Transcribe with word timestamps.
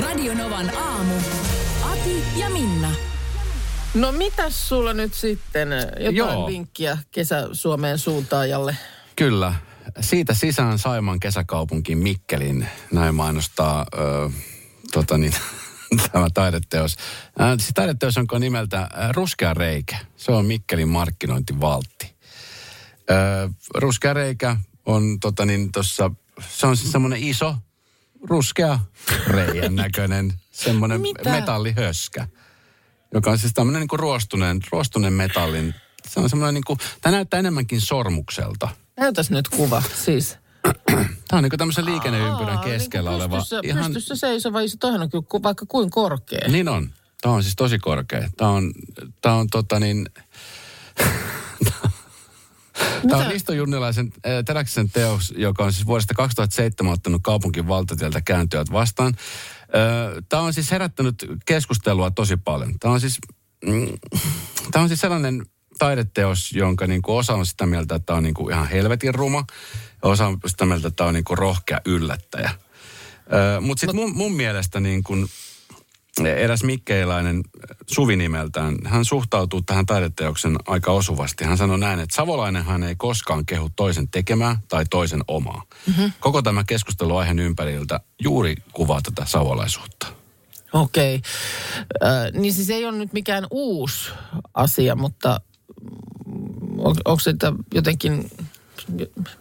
Radio 0.00 0.34
Novan 0.34 0.76
aamu. 0.76 1.14
Ati 1.82 2.22
ja 2.36 2.50
Minna. 2.50 2.90
No 3.94 4.12
mitäs 4.12 4.68
sulla 4.68 4.92
nyt 4.92 5.14
sitten? 5.14 5.68
Jotain 5.90 6.16
Joo. 6.16 6.46
vinkkiä 6.46 6.98
Kesä-Suomeen 7.10 7.98
suuntaajalle? 7.98 8.76
Kyllä. 9.16 9.54
Siitä 10.00 10.34
sisään 10.34 10.78
Saimaan 10.78 11.20
kesäkaupunkiin 11.20 11.98
Mikkelin. 11.98 12.68
Näin 12.92 13.14
mainostaa 13.14 13.86
ö, 13.94 14.30
tota 14.92 15.18
niin, 15.18 15.32
tämä 16.12 16.28
taideteos. 16.34 16.96
Se 17.58 17.72
taideteos 17.74 18.18
onko 18.18 18.38
nimeltä 18.38 18.88
Ruskea 19.10 19.54
reikä. 19.54 19.96
Se 20.16 20.32
on 20.32 20.46
Mikkelin 20.46 20.88
markkinointivaltti. 20.88 22.14
Ö, 23.10 23.14
Ruskea 23.74 24.12
reikä 24.14 24.56
on 24.86 25.20
tota 25.20 25.46
niin 25.46 25.72
tossa, 25.72 26.10
se 26.48 26.66
on 26.66 26.76
siis 26.76 26.92
semmoinen 26.92 27.22
iso, 27.22 27.56
ruskea 28.28 28.78
reijän 29.26 29.74
näköinen, 29.74 30.32
semmoinen 30.50 31.00
metallihöskä, 31.24 32.28
joka 33.14 33.30
on 33.30 33.38
siis 33.38 33.54
tämmöinen 33.54 33.80
niin 33.80 33.98
ruostuneen, 33.98 34.60
ruostuneen 34.72 35.12
metallin, 35.12 35.74
se 36.08 36.20
on 36.20 36.30
semmoinen 36.30 36.54
niin 36.54 36.64
kuin, 36.66 36.78
tämä 37.00 37.16
näyttää 37.16 37.40
enemmänkin 37.40 37.80
sormukselta. 37.80 38.68
Näytäs 39.00 39.30
nyt 39.30 39.48
kuva, 39.48 39.82
siis. 39.94 40.38
Tämä 41.28 41.38
on 41.38 41.42
niin 41.42 41.58
tämmöisen 41.58 41.84
liikenneympyrän 41.84 42.56
Aa, 42.56 42.64
keskellä 42.64 43.10
niin 43.10 43.16
oleva. 43.16 43.36
pystyssä, 43.36 43.60
ihan... 43.64 43.92
pystyssä 43.92 44.16
seisova, 44.16 44.60
iso, 44.60 44.76
toihan 44.80 45.02
on 45.02 45.10
kyllä 45.10 45.42
vaikka 45.42 45.66
kuin 45.66 45.90
korkea. 45.90 46.48
Niin 46.48 46.68
on. 46.68 46.90
Tämä 47.22 47.34
on 47.34 47.42
siis 47.42 47.56
tosi 47.56 47.78
korkea. 47.78 48.28
Tämä 48.36 48.50
on, 48.50 48.72
tämä 49.20 49.34
on 49.34 49.48
tota 49.50 49.80
niin... 49.80 50.06
Tämä 53.08 53.22
on 53.22 53.30
Risto 53.30 53.52
Junnilaisen 53.52 54.12
äh, 54.26 54.44
Teräksen 54.44 54.90
teos, 54.90 55.34
joka 55.36 55.64
on 55.64 55.72
siis 55.72 55.86
vuodesta 55.86 56.14
2007 56.14 56.92
ottanut 56.92 57.20
kaupunkin 57.24 57.68
valtatieltä 57.68 58.20
kääntyjät 58.20 58.72
vastaan. 58.72 59.14
Äh, 59.16 60.24
Tämä 60.28 60.42
on 60.42 60.52
siis 60.52 60.70
herättänyt 60.70 61.14
keskustelua 61.46 62.10
tosi 62.10 62.36
paljon. 62.36 62.78
Tämä 62.78 62.94
on 62.94 63.00
siis, 63.00 63.18
mm, 63.64 63.88
tämä 64.70 64.82
on 64.82 64.88
siis 64.88 65.00
sellainen 65.00 65.46
taideteos, 65.78 66.52
jonka 66.52 66.86
niin 66.86 67.02
kuin 67.02 67.16
osa 67.16 67.34
on 67.34 67.46
sitä 67.46 67.66
mieltä, 67.66 67.94
että 67.94 68.06
tämä 68.06 68.16
on 68.16 68.22
niin 68.22 68.34
kuin 68.34 68.52
ihan 68.52 68.68
helvetin 68.68 69.14
ruma. 69.14 69.44
Ja 70.02 70.08
osa 70.08 70.26
on 70.26 70.38
sitä 70.46 70.66
mieltä, 70.66 70.88
että 70.88 70.96
tämä 70.96 71.08
on 71.08 71.14
niin 71.14 71.24
kuin 71.24 71.38
rohkea 71.38 71.80
yllättäjä. 71.84 72.50
Mutta 73.60 73.80
sitten 73.80 73.96
mun, 73.96 74.16
mun 74.16 74.32
mielestä 74.32 74.80
niin 74.80 75.02
kun 75.02 75.28
eräs 76.18 76.62
mikkeiläinen 76.62 77.42
Suvi 77.86 78.16
nimeltään, 78.16 78.76
hän 78.84 79.04
suhtautuu 79.04 79.62
tähän 79.62 79.86
taideteoksen 79.86 80.56
aika 80.66 80.92
osuvasti. 80.92 81.44
Hän 81.44 81.58
sanoi 81.58 81.78
näin, 81.78 82.00
että 82.00 82.16
savolainenhan 82.16 82.82
ei 82.82 82.96
koskaan 82.96 83.46
kehu 83.46 83.70
toisen 83.76 84.08
tekemää 84.08 84.58
tai 84.68 84.84
toisen 84.90 85.20
omaa. 85.28 85.62
Mm-hmm. 85.86 86.12
Koko 86.20 86.42
tämä 86.42 86.64
keskustelu 86.64 87.16
aiheen 87.16 87.38
ympäriltä 87.38 88.00
juuri 88.22 88.54
kuvaa 88.72 89.00
tätä 89.02 89.24
savolaisuutta. 89.26 90.06
Okei. 90.72 91.16
Okay. 91.16 92.10
Äh, 92.10 92.32
niin 92.40 92.54
siis 92.54 92.70
ei 92.70 92.86
ole 92.86 92.98
nyt 92.98 93.12
mikään 93.12 93.46
uusi 93.50 94.10
asia, 94.54 94.96
mutta 94.96 95.40
on, 96.78 96.96
onko 97.04 97.20
se 97.20 97.34
jotenkin, 97.74 98.30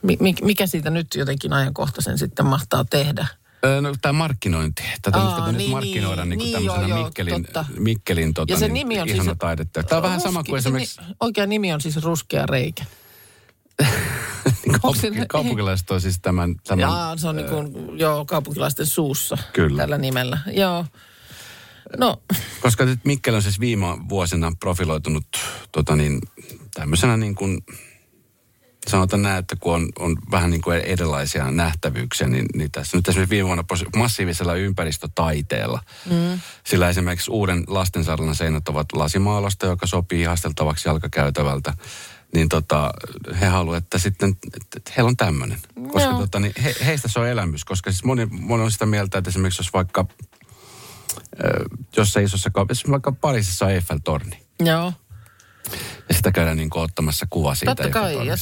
mi, 0.02 0.18
mi- 0.20 0.36
mikä 0.42 0.68
siitä 0.68 0.90
nyt 0.90 1.08
jotenkin 1.16 1.54
ajankohtaisen 1.54 2.18
sitten 2.18 2.46
mahtaa 2.46 2.86
tehdä? 2.86 3.28
Öö, 3.66 3.82
No, 3.82 3.96
tämä 4.02 4.14
markkinointi. 4.14 4.84
Tätä 5.02 5.18
Aa, 5.20 5.46
niin, 5.52 5.58
nyt 5.58 5.70
markkinoidaan 5.70 6.30
niin, 6.30 6.40
niin, 6.40 6.46
niin, 6.54 6.60
niin 6.60 6.66
tämmöisenä 6.68 6.88
joo, 6.88 6.98
joo, 6.98 7.06
Mikkelin, 7.06 7.44
totta. 7.44 7.66
Mikkelin 7.80 8.34
tota, 8.34 8.54
Ja 8.54 8.60
se 8.60 8.68
niin, 8.68 8.74
nimi 8.74 9.00
on 9.02 9.08
siis- 9.08 9.16
ihana 9.16 9.36
taidetta. 9.36 9.84
Tämä 9.84 9.98
on 9.98 10.04
vähän 10.04 10.22
sama 10.22 10.44
kuin 10.44 10.58
esimerkiksi 10.58 11.02
ni- 11.02 11.16
Oikea 11.20 11.46
nimi 11.46 11.74
on 11.74 11.82
siis 11.82 11.98
Ruskea 12.04 12.46
reikä. 12.46 12.86
kaupunki, 14.82 15.26
kaupunkilaiset 15.28 15.92
on 15.92 16.02
siis 16.02 16.20
tämän, 16.22 16.56
tämän 16.68 16.80
Jaa, 16.80 17.18
se 17.18 17.28
on 17.28 17.36
niin 17.36 17.50
kuin, 17.50 18.00
joo, 18.00 18.26
kaupunkilaisten 18.26 18.86
suussa 18.86 19.38
Kyllä. 19.54 19.82
tällä 19.82 19.98
nimellä. 19.98 20.38
Joo. 20.54 20.86
No, 21.98 22.22
Koska 22.62 22.86
nyt 22.86 23.00
Mikkel 23.06 23.34
on 23.36 23.42
siis 23.42 23.60
viime 23.60 23.86
vuosina 24.10 24.52
profiloitunut 24.60 25.26
tota 25.72 25.96
niin, 25.96 26.22
tämmöisenä 26.74 27.18
niin 27.18 27.36
kuin, 27.36 27.62
sanotaan 28.88 29.22
näin, 29.22 29.40
että 29.40 29.56
kun 29.60 29.76
on, 29.76 29.90
on 30.00 30.18
vähän 30.32 30.50
niin 30.50 30.62
kuin 30.62 30.78
erilaisia 30.78 31.52
nähtävyyksiä, 31.52 32.28
niin, 32.28 32.46
niin 32.56 32.72
tässä 32.72 32.98
nyt 32.98 33.08
esimerkiksi 33.08 33.36
viime 33.36 33.48
vuonna 33.48 33.64
massiivisella 33.96 34.56
ympäristötaiteella. 34.56 35.82
Mm. 36.10 36.40
Sillä 36.66 36.90
esimerkiksi 36.90 37.32
uuden 37.32 37.64
lastensairaalan 37.68 38.36
seinät 38.36 38.70
ovat 38.70 38.88
lasimaalosta, 38.94 39.66
joka 39.66 39.88
sopii 39.88 40.22
ihasteltavaksi 40.22 40.90
jalkakäytävältä. 40.90 41.74
Niin 42.34 42.50
tota, 42.50 42.92
he 43.42 43.46
haluavat, 43.46 43.84
että 43.84 43.98
sitten, 43.98 44.38
että 44.78 44.92
heillä 44.98 45.10
on 45.10 45.18
tämmöinen. 45.18 45.58
Koska 45.92 46.14
tota, 46.14 46.40
niin 46.40 46.54
he, 46.64 46.76
heistä 46.86 47.08
se 47.08 47.20
on 47.20 47.28
elämys, 47.28 47.66
koska 47.66 47.92
siis 47.92 48.04
moni, 48.04 48.26
moni 48.26 48.64
on 48.64 48.72
sitä 48.72 48.86
mieltä, 48.86 49.18
että 49.18 49.30
esimerkiksi 49.30 49.60
jos 49.60 49.74
vaikka 49.74 50.06
jossain 51.98 52.26
isossa 52.26 52.50
kaupassa, 52.50 52.82
esimerkiksi 52.82 52.92
vaikka 52.92 53.12
Pariisissa 53.12 53.66
on 53.66 53.72
Eiffel-torni. 53.72 54.38
joo. 54.60 54.94
Ja 56.10 56.16
sitä 56.16 56.32
käydään 56.32 56.58
niin 56.58 56.70
kuin 56.70 56.84
ottamassa 56.84 57.28
kuva 57.30 57.56
siitä 57.56 57.76
Totta 57.76 57.90
kai. 57.92 58.28
Ja, 58.28 58.36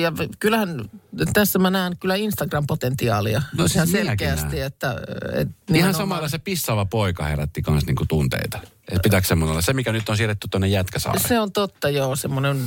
ja 0.00 0.12
kyllähän 0.38 0.90
tässä 1.32 1.58
mä 1.58 1.70
näen 1.70 1.96
kyllä 2.00 2.14
Instagram-potentiaalia. 2.14 3.42
No 3.56 3.68
siis 3.68 3.74
Ihan 3.76 3.88
selkeästi, 3.88 4.56
näen. 4.56 4.66
että... 4.66 4.96
että 5.32 5.54
Ihan 5.74 5.94
samalla 5.94 6.28
se 6.28 6.38
pissaava 6.38 6.84
poika 6.84 7.24
herätti 7.24 7.62
myös 7.70 7.86
niinku 7.86 8.04
tunteita. 8.08 8.60
Et 8.88 9.02
pitääkö 9.02 9.26
semmoinen 9.26 9.50
olla? 9.50 9.62
Se, 9.62 9.72
mikä 9.72 9.92
nyt 9.92 10.08
on 10.08 10.16
siirretty 10.16 10.48
tuonne 10.50 10.68
Jätkäsaareen. 10.68 11.28
Se 11.28 11.40
on 11.40 11.52
totta, 11.52 11.88
joo. 11.88 12.16
Semmoinen 12.16 12.64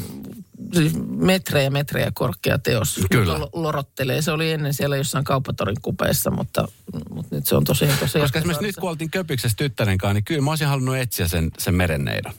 siis 0.73 0.93
metrejä 1.17 1.69
metrejä 1.69 2.11
korkea 2.13 2.59
teos. 2.59 2.99
Kyllä. 3.11 3.39
Lo- 3.39 3.49
Lorottelee. 3.53 4.21
Se 4.21 4.31
oli 4.31 4.51
ennen 4.51 4.73
siellä 4.73 4.97
jossain 4.97 5.23
kauppatorin 5.23 5.81
kupeessa, 5.81 6.31
mutta, 6.31 6.67
mutta 7.09 7.35
nyt 7.35 7.47
se 7.47 7.55
on 7.55 7.63
tosiaan 7.63 7.97
tosiaan. 7.99 8.23
Koska 8.23 8.39
esimerkiksi 8.39 8.65
nyt 8.65 8.75
kun 8.75 8.89
oltiin 8.89 9.11
köpyksessä 9.11 9.57
tyttären 9.57 9.97
kanssa, 9.97 10.13
niin 10.13 10.23
kyllä 10.23 10.41
mä 10.41 10.49
olisin 10.49 10.67
halunnut 10.67 10.97
etsiä 10.97 11.27
sen, 11.27 11.51
sen 11.57 11.75
merenneidon. 11.75 12.33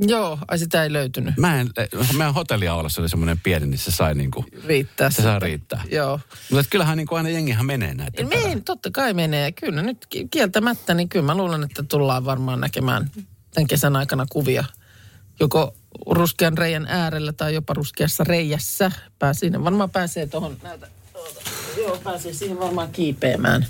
Joo, 0.00 0.38
ai 0.48 0.58
sitä 0.58 0.82
ei 0.82 0.92
löytynyt. 0.92 1.36
Mä 1.36 1.60
en, 1.60 1.70
meidän 2.16 2.34
hotelliaulassa 2.34 3.00
oli 3.02 3.08
semmoinen 3.08 3.40
pieni, 3.40 3.66
niin 3.66 3.78
se 3.78 3.90
sai 3.90 4.14
niinku, 4.14 4.44
Riittää. 4.66 5.10
se 5.10 5.22
saa 5.22 5.38
riittää. 5.38 5.82
Joo. 5.90 6.20
Mutta 6.50 6.66
kyllähän 6.70 6.96
niinku 6.98 7.14
aina 7.14 7.28
jengihän 7.28 7.66
menee 7.66 7.94
perään. 8.16 8.28
Meen, 8.28 8.64
totta 8.64 8.90
kai 8.90 9.14
menee. 9.14 9.52
Kyllä 9.52 9.82
nyt 9.82 10.06
ki- 10.06 10.28
kieltämättä, 10.30 10.94
niin 10.94 11.08
kyllä 11.08 11.26
mä 11.26 11.34
luulen, 11.36 11.62
että 11.62 11.82
tullaan 11.82 12.24
varmaan 12.24 12.60
näkemään 12.60 13.10
tämän 13.54 13.66
kesän 13.66 13.96
aikana 13.96 14.26
kuvia. 14.30 14.64
Joko 15.40 15.74
ruskean 16.10 16.58
reijän 16.58 16.86
äärellä 16.88 17.32
tai 17.32 17.54
jopa 17.54 17.74
ruskeassa 17.74 18.24
reijässä. 18.24 18.90
Pää, 19.18 19.34
siinä 19.34 19.64
varmaan 19.64 19.90
pääsee 19.90 20.26
tuohon, 20.26 20.56
tuota, 20.56 20.86
joo, 21.76 21.96
pääsee 22.04 22.32
siihen 22.32 22.58
varmaan 22.60 22.92
kiipeämään. 22.92 23.66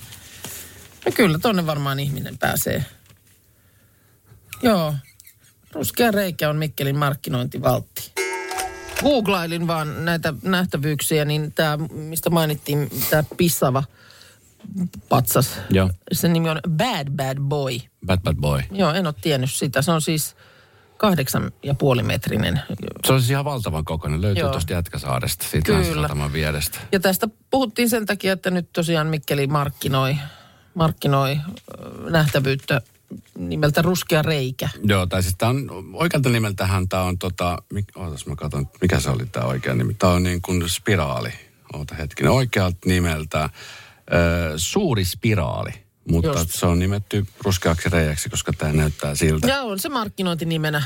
No 1.07 1.13
kyllä, 1.15 1.39
tonne 1.39 1.67
varmaan 1.67 2.01
ihminen 2.01 2.39
pääsee. 2.39 2.85
Joo, 4.63 4.95
ruskea 5.73 6.11
reikä 6.11 6.51
on 6.51 6.57
Mikkelin 6.57 6.99
markkinointivaltti. 6.99 8.13
Googlailin 9.03 9.67
vaan 9.67 10.05
näitä 10.05 10.35
nähtävyyksiä, 10.43 11.25
niin 11.25 11.53
tämä, 11.53 11.79
mistä 11.93 12.31
mainittiin, 12.31 12.91
tämä 13.11 13.25
pissava 13.37 13.85
patsas. 15.09 15.59
Joo. 15.71 15.91
Sen 16.13 16.33
nimi 16.33 16.51
on 16.51 16.61
Bad 16.77 17.11
Bad 17.11 17.39
Boy. 17.41 17.78
Bad 18.07 18.21
Bad 18.21 18.37
Boy. 18.37 18.63
Joo, 18.71 18.93
en 18.93 19.07
ole 19.07 19.15
tiennyt 19.21 19.51
sitä. 19.51 19.83
Se 19.83 19.91
on 19.91 20.03
siis 20.03 20.37
kahdeksan 20.97 21.53
ja 21.63 21.75
puoli 21.75 22.03
metrinen. 22.03 22.61
Se 23.07 23.13
on 23.13 23.21
siis 23.21 23.31
ihan 23.31 23.45
valtavan 23.45 23.84
kokoinen. 23.84 24.23
Löytyy 24.23 24.41
Joo. 24.41 24.51
tuosta 24.51 24.73
Jätkäsaaresta, 24.73 25.47
siitä 25.49 25.66
Kyllä. 25.66 26.33
Vierestä. 26.33 26.78
Ja 26.93 27.01
tästä 27.01 27.28
puhuttiin 27.51 27.91
sen 27.91 28.07
takia, 28.07 28.33
että 28.33 28.51
nyt 28.51 28.73
tosiaan 28.73 29.07
Mikkeli 29.07 29.47
markkinoi, 29.47 30.16
markkinoi 30.75 31.37
nähtävyyttä 32.11 32.81
nimeltä 33.39 33.83
Ruskea 33.83 34.22
reikä. 34.22 34.68
Joo, 34.84 35.07
tai 35.07 35.22
siis 35.22 35.34
tämä 35.39 35.51
on, 35.51 35.91
oikealta 35.92 36.28
nimeltähän 36.28 36.89
tämä 36.89 37.03
on 37.03 37.18
tota, 37.18 37.59
mik, 37.72 37.84
ootas 37.97 38.27
mä 38.27 38.36
katson, 38.36 38.68
mikä 38.80 39.01
se 39.01 39.10
oli 39.10 39.27
tämä 39.27 39.47
oikea 39.47 39.74
nimi. 39.74 39.95
Tämä 39.95 40.12
on 40.12 40.22
niin 40.22 40.42
kuin 40.42 40.68
spiraali. 40.68 41.30
Oota 41.72 41.95
hetkinen, 41.95 42.33
oikealta 42.33 42.78
nimeltä 42.86 43.45
ö, 44.12 44.53
suuri 44.57 45.04
spiraali. 45.04 45.71
Mutta 46.10 46.28
Just. 46.28 46.51
se 46.51 46.66
on 46.66 46.78
nimetty 46.78 47.27
ruskeaksi 47.45 47.89
reiäksi, 47.89 48.30
koska 48.30 48.53
tämä 48.53 48.72
näyttää 48.72 49.15
siltä. 49.15 49.47
Ja 49.47 49.63
on 49.63 49.78
se 49.78 49.89
markkinointinimenä, 49.89 50.83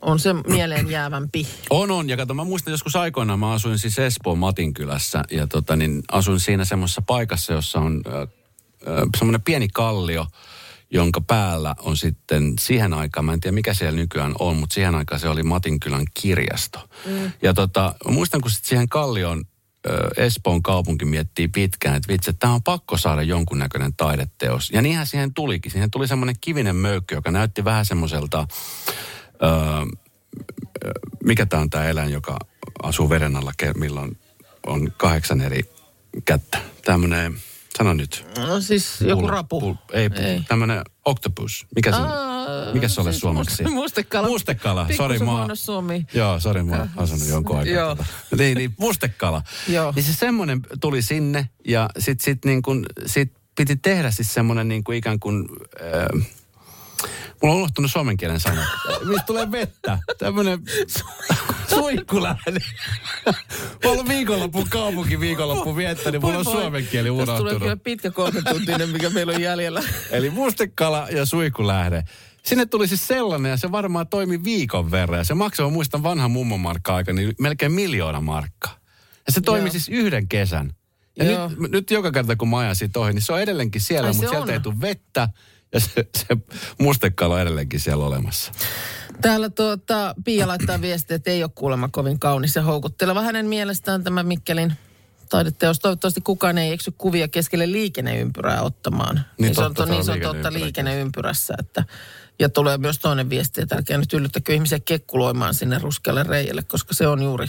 on 0.00 0.18
se 0.18 0.32
mieleen 0.32 0.90
jäävämpi. 0.90 1.46
On, 1.70 1.90
on. 1.90 2.08
Ja 2.08 2.16
kato, 2.16 2.34
mä 2.34 2.44
muistan 2.44 2.70
joskus 2.70 2.96
aikoinaan, 2.96 3.38
mä 3.38 3.52
asuin 3.52 3.78
siis 3.78 3.98
Espoon 3.98 4.38
Matinkylässä 4.38 5.24
ja 5.30 5.46
tota, 5.46 5.76
niin 5.76 6.02
asuin 6.12 6.40
siinä 6.40 6.64
semmoisessa 6.64 7.02
paikassa, 7.02 7.52
jossa 7.52 7.78
on 7.78 8.02
ö, 8.06 8.26
semmoinen 9.18 9.42
pieni 9.42 9.68
kallio, 9.68 10.26
jonka 10.92 11.20
päällä 11.20 11.74
on 11.80 11.96
sitten 11.96 12.52
siihen 12.60 12.94
aikaan, 12.94 13.24
mä 13.24 13.32
en 13.32 13.40
tiedä 13.40 13.54
mikä 13.54 13.74
siellä 13.74 13.96
nykyään 13.96 14.34
on, 14.38 14.56
mutta 14.56 14.74
siihen 14.74 14.94
aikaan 14.94 15.20
se 15.20 15.28
oli 15.28 15.42
Matinkylän 15.42 16.04
kirjasto. 16.14 16.88
Mm. 17.06 17.32
Ja 17.42 17.54
tota, 17.54 17.94
muistan 18.08 18.40
kun 18.40 18.50
sitten 18.50 18.68
siihen 18.68 18.88
kallioon 18.88 19.44
Espoon 20.16 20.62
kaupunki 20.62 21.04
miettii 21.04 21.48
pitkään, 21.48 21.96
että 21.96 22.12
vitsi, 22.12 22.30
että 22.30 22.40
tämä 22.40 22.54
on 22.54 22.62
pakko 22.62 22.96
saada 22.96 23.22
jonkunnäköinen 23.22 23.94
taideteos. 23.96 24.70
Ja 24.70 24.82
niinhän 24.82 25.06
siihen 25.06 25.34
tulikin. 25.34 25.72
Siihen 25.72 25.90
tuli 25.90 26.08
semmoinen 26.08 26.36
kivinen 26.40 26.76
möykky, 26.76 27.14
joka 27.14 27.30
näytti 27.30 27.64
vähän 27.64 27.86
semmoiselta, 27.86 28.46
öö, 29.42 29.50
mikä 31.24 31.46
tämä 31.46 31.62
on 31.62 31.70
tämä 31.70 31.84
eläin, 31.84 32.12
joka 32.12 32.38
asuu 32.82 33.10
veden 33.10 33.36
alla, 33.36 33.52
milloin 33.76 34.18
on 34.66 34.92
kahdeksan 34.96 35.40
eri 35.40 35.62
kättä. 36.24 36.58
Tämmöinen, 36.84 37.36
sano 37.78 37.92
nyt. 37.92 38.26
No 38.38 38.60
siis 38.60 39.00
joku 39.00 39.26
rapu. 39.26 39.60
Pul, 39.60 39.74
ei, 39.92 40.10
ei. 40.16 40.42
tämmöinen 40.48 40.82
octopus. 41.04 41.66
Mikä 41.76 41.90
se 41.90 41.96
on? 41.96 42.08
Mikä 42.72 42.88
se 42.88 43.02
siis 43.02 43.20
suomeksi? 43.20 43.64
Mustekala. 43.64 44.28
Mustekala, 44.28 44.86
sori 44.96 45.18
mä... 45.18 45.54
Suomi. 45.54 46.06
Joo, 46.14 46.40
sori 46.40 46.62
mä 46.62 46.76
oon 46.76 46.90
asunut 46.96 47.28
jonkun 47.28 47.58
aikaa. 47.58 47.74
Joo. 47.74 47.96
niin, 48.38 48.58
niin, 48.58 48.74
mustekala. 48.78 49.42
Joo. 49.68 49.92
Niin 49.96 50.04
se 50.04 50.14
semmoinen 50.14 50.60
tuli 50.80 51.02
sinne 51.02 51.48
ja 51.66 51.90
sit, 51.98 52.20
sit, 52.20 52.44
niin 52.44 52.62
kun, 52.62 52.86
sit 53.06 53.32
piti 53.56 53.76
tehdä 53.76 54.10
siis 54.10 54.34
semmoinen 54.34 54.68
niin 54.68 54.84
kuin 54.84 54.98
ikään 54.98 55.20
kuin... 55.20 55.48
Äh, 55.80 56.26
Mulla 57.42 57.54
on 57.54 57.58
unohtunut 57.60 57.90
suomen 57.90 58.16
kielen 58.16 58.40
sana. 58.40 58.66
Mistä 59.08 59.26
tulee 59.26 59.50
vettä? 59.50 59.98
Tämmönen 60.18 60.58
suikkulähde. 61.68 62.60
Mä 63.84 63.90
oon 63.90 64.08
viikonloppu 64.08 64.66
kaupunki 64.70 65.20
viikonloppu 65.20 65.76
viettänyt, 65.76 66.12
niin 66.12 66.22
mulla 66.22 66.38
on 66.38 66.44
suomen 66.44 66.86
kieli 66.86 67.10
unohtunut. 67.10 67.38
Tästä 67.38 67.48
tulee 67.48 67.60
kyllä 67.60 67.76
pitkä 67.76 68.10
kolme 68.10 68.42
tuntinen, 68.42 68.88
mikä 68.88 69.10
meillä 69.10 69.32
on 69.32 69.42
jäljellä. 69.42 69.82
Eli 70.10 70.30
mustekala 70.30 71.08
ja 71.10 71.26
suikkulähde. 71.26 72.04
Sinne 72.42 72.66
tuli 72.66 72.88
siis 72.88 73.06
sellainen 73.06 73.50
ja 73.50 73.56
se 73.56 73.72
varmaan 73.72 74.08
toimi 74.08 74.44
viikon 74.44 74.90
verran. 74.90 75.18
Ja 75.18 75.24
se 75.24 75.34
maksoi, 75.34 75.70
muistan 75.70 76.02
vanhan 76.02 76.30
mummon 76.30 76.60
markka 76.60 77.02
niin 77.12 77.34
melkein 77.38 77.72
miljoona 77.72 78.20
markkaa. 78.20 78.76
Ja 79.26 79.32
se 79.32 79.40
toimi 79.40 79.66
Joo. 79.66 79.72
siis 79.72 79.88
yhden 79.88 80.28
kesän. 80.28 80.72
Ja 81.16 81.24
nyt, 81.48 81.70
nyt, 81.72 81.90
joka 81.90 82.12
kerta 82.12 82.36
kun 82.36 82.48
mä 82.48 82.58
ajan 82.58 82.76
siitä 82.76 83.00
ohi, 83.00 83.12
niin 83.12 83.22
se 83.22 83.32
on 83.32 83.40
edelleenkin 83.40 83.80
siellä, 83.80 84.06
Ai, 84.06 84.14
mutta 84.14 84.30
sieltä 84.30 84.44
on. 84.44 84.50
ei 84.50 84.60
tule 84.60 84.80
vettä. 84.80 85.28
Ja 85.72 85.80
se, 85.80 86.08
se 86.18 86.36
mustekalo 86.78 87.34
on 87.34 87.40
edelleenkin 87.40 87.80
siellä 87.80 88.04
olemassa. 88.04 88.52
Täällä 89.20 89.50
tuota, 89.50 90.14
Pia 90.24 90.48
laittaa 90.48 90.80
viestiä, 90.80 91.16
että 91.16 91.30
ei 91.30 91.42
ole 91.42 91.50
kuulemma 91.54 91.88
kovin 91.88 92.18
kaunis 92.18 92.56
ja 92.56 92.62
houkutteleva. 92.62 93.22
Hänen 93.22 93.46
mielestään 93.46 94.04
tämä 94.04 94.22
Mikkelin 94.22 94.72
taideteos. 95.28 95.78
Toivottavasti 95.78 96.20
kukaan 96.20 96.58
ei 96.58 96.72
eksy 96.72 96.92
kuvia 96.98 97.28
keskelle 97.28 97.72
liikenneympyrää 97.72 98.62
ottamaan. 98.62 99.14
Niin, 99.14 99.24
niin 99.38 99.54
se 99.54 99.60
on, 99.60 99.74
niin 99.88 100.04
se 100.04 100.12
on 100.12 100.20
totta 100.20 100.52
liikenneympyrässä. 100.52 101.54
Että, 101.58 101.84
ja 102.38 102.48
tulee 102.48 102.78
myös 102.78 102.98
toinen 102.98 103.30
viesti, 103.30 103.60
että 103.60 103.76
älkää 103.76 103.98
nyt 103.98 104.12
yllyttäkö 104.12 104.54
ihmisiä 104.54 104.80
kekkuloimaan 104.80 105.54
sinne 105.54 105.78
ruskealle 105.78 106.22
reijälle, 106.22 106.62
koska 106.62 106.94
se 106.94 107.06
on 107.06 107.22
juuri 107.22 107.46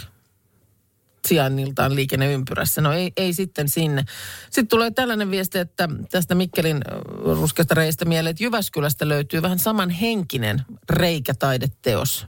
sijainniltaan 1.28 1.96
liikenneympyrässä. 1.96 2.82
No 2.82 2.94
ei, 2.94 3.12
ei 3.18 3.34
sitten 3.34 3.70
sinne. 3.70 4.06
Sitten 4.44 4.68
tulee 4.68 4.92
tällainen 4.92 5.32
viesti, 5.32 5.60
että 5.60 5.90
tästä 6.12 6.36
Mikkelin 6.36 6.82
ruskeasta 7.26 7.76
reistä 7.76 8.06
mieleen, 8.06 8.32
että 8.32 8.44
Jyväskylästä 8.44 9.08
löytyy 9.08 9.42
vähän 9.42 9.60
samanhenkinen 9.60 10.62
reikätaideteos. 10.90 12.28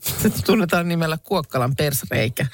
Se 0.00 0.30
tunnetaan 0.46 0.88
nimellä 0.88 1.18
Kuokkalan 1.18 1.76
persreikä. 1.76 2.46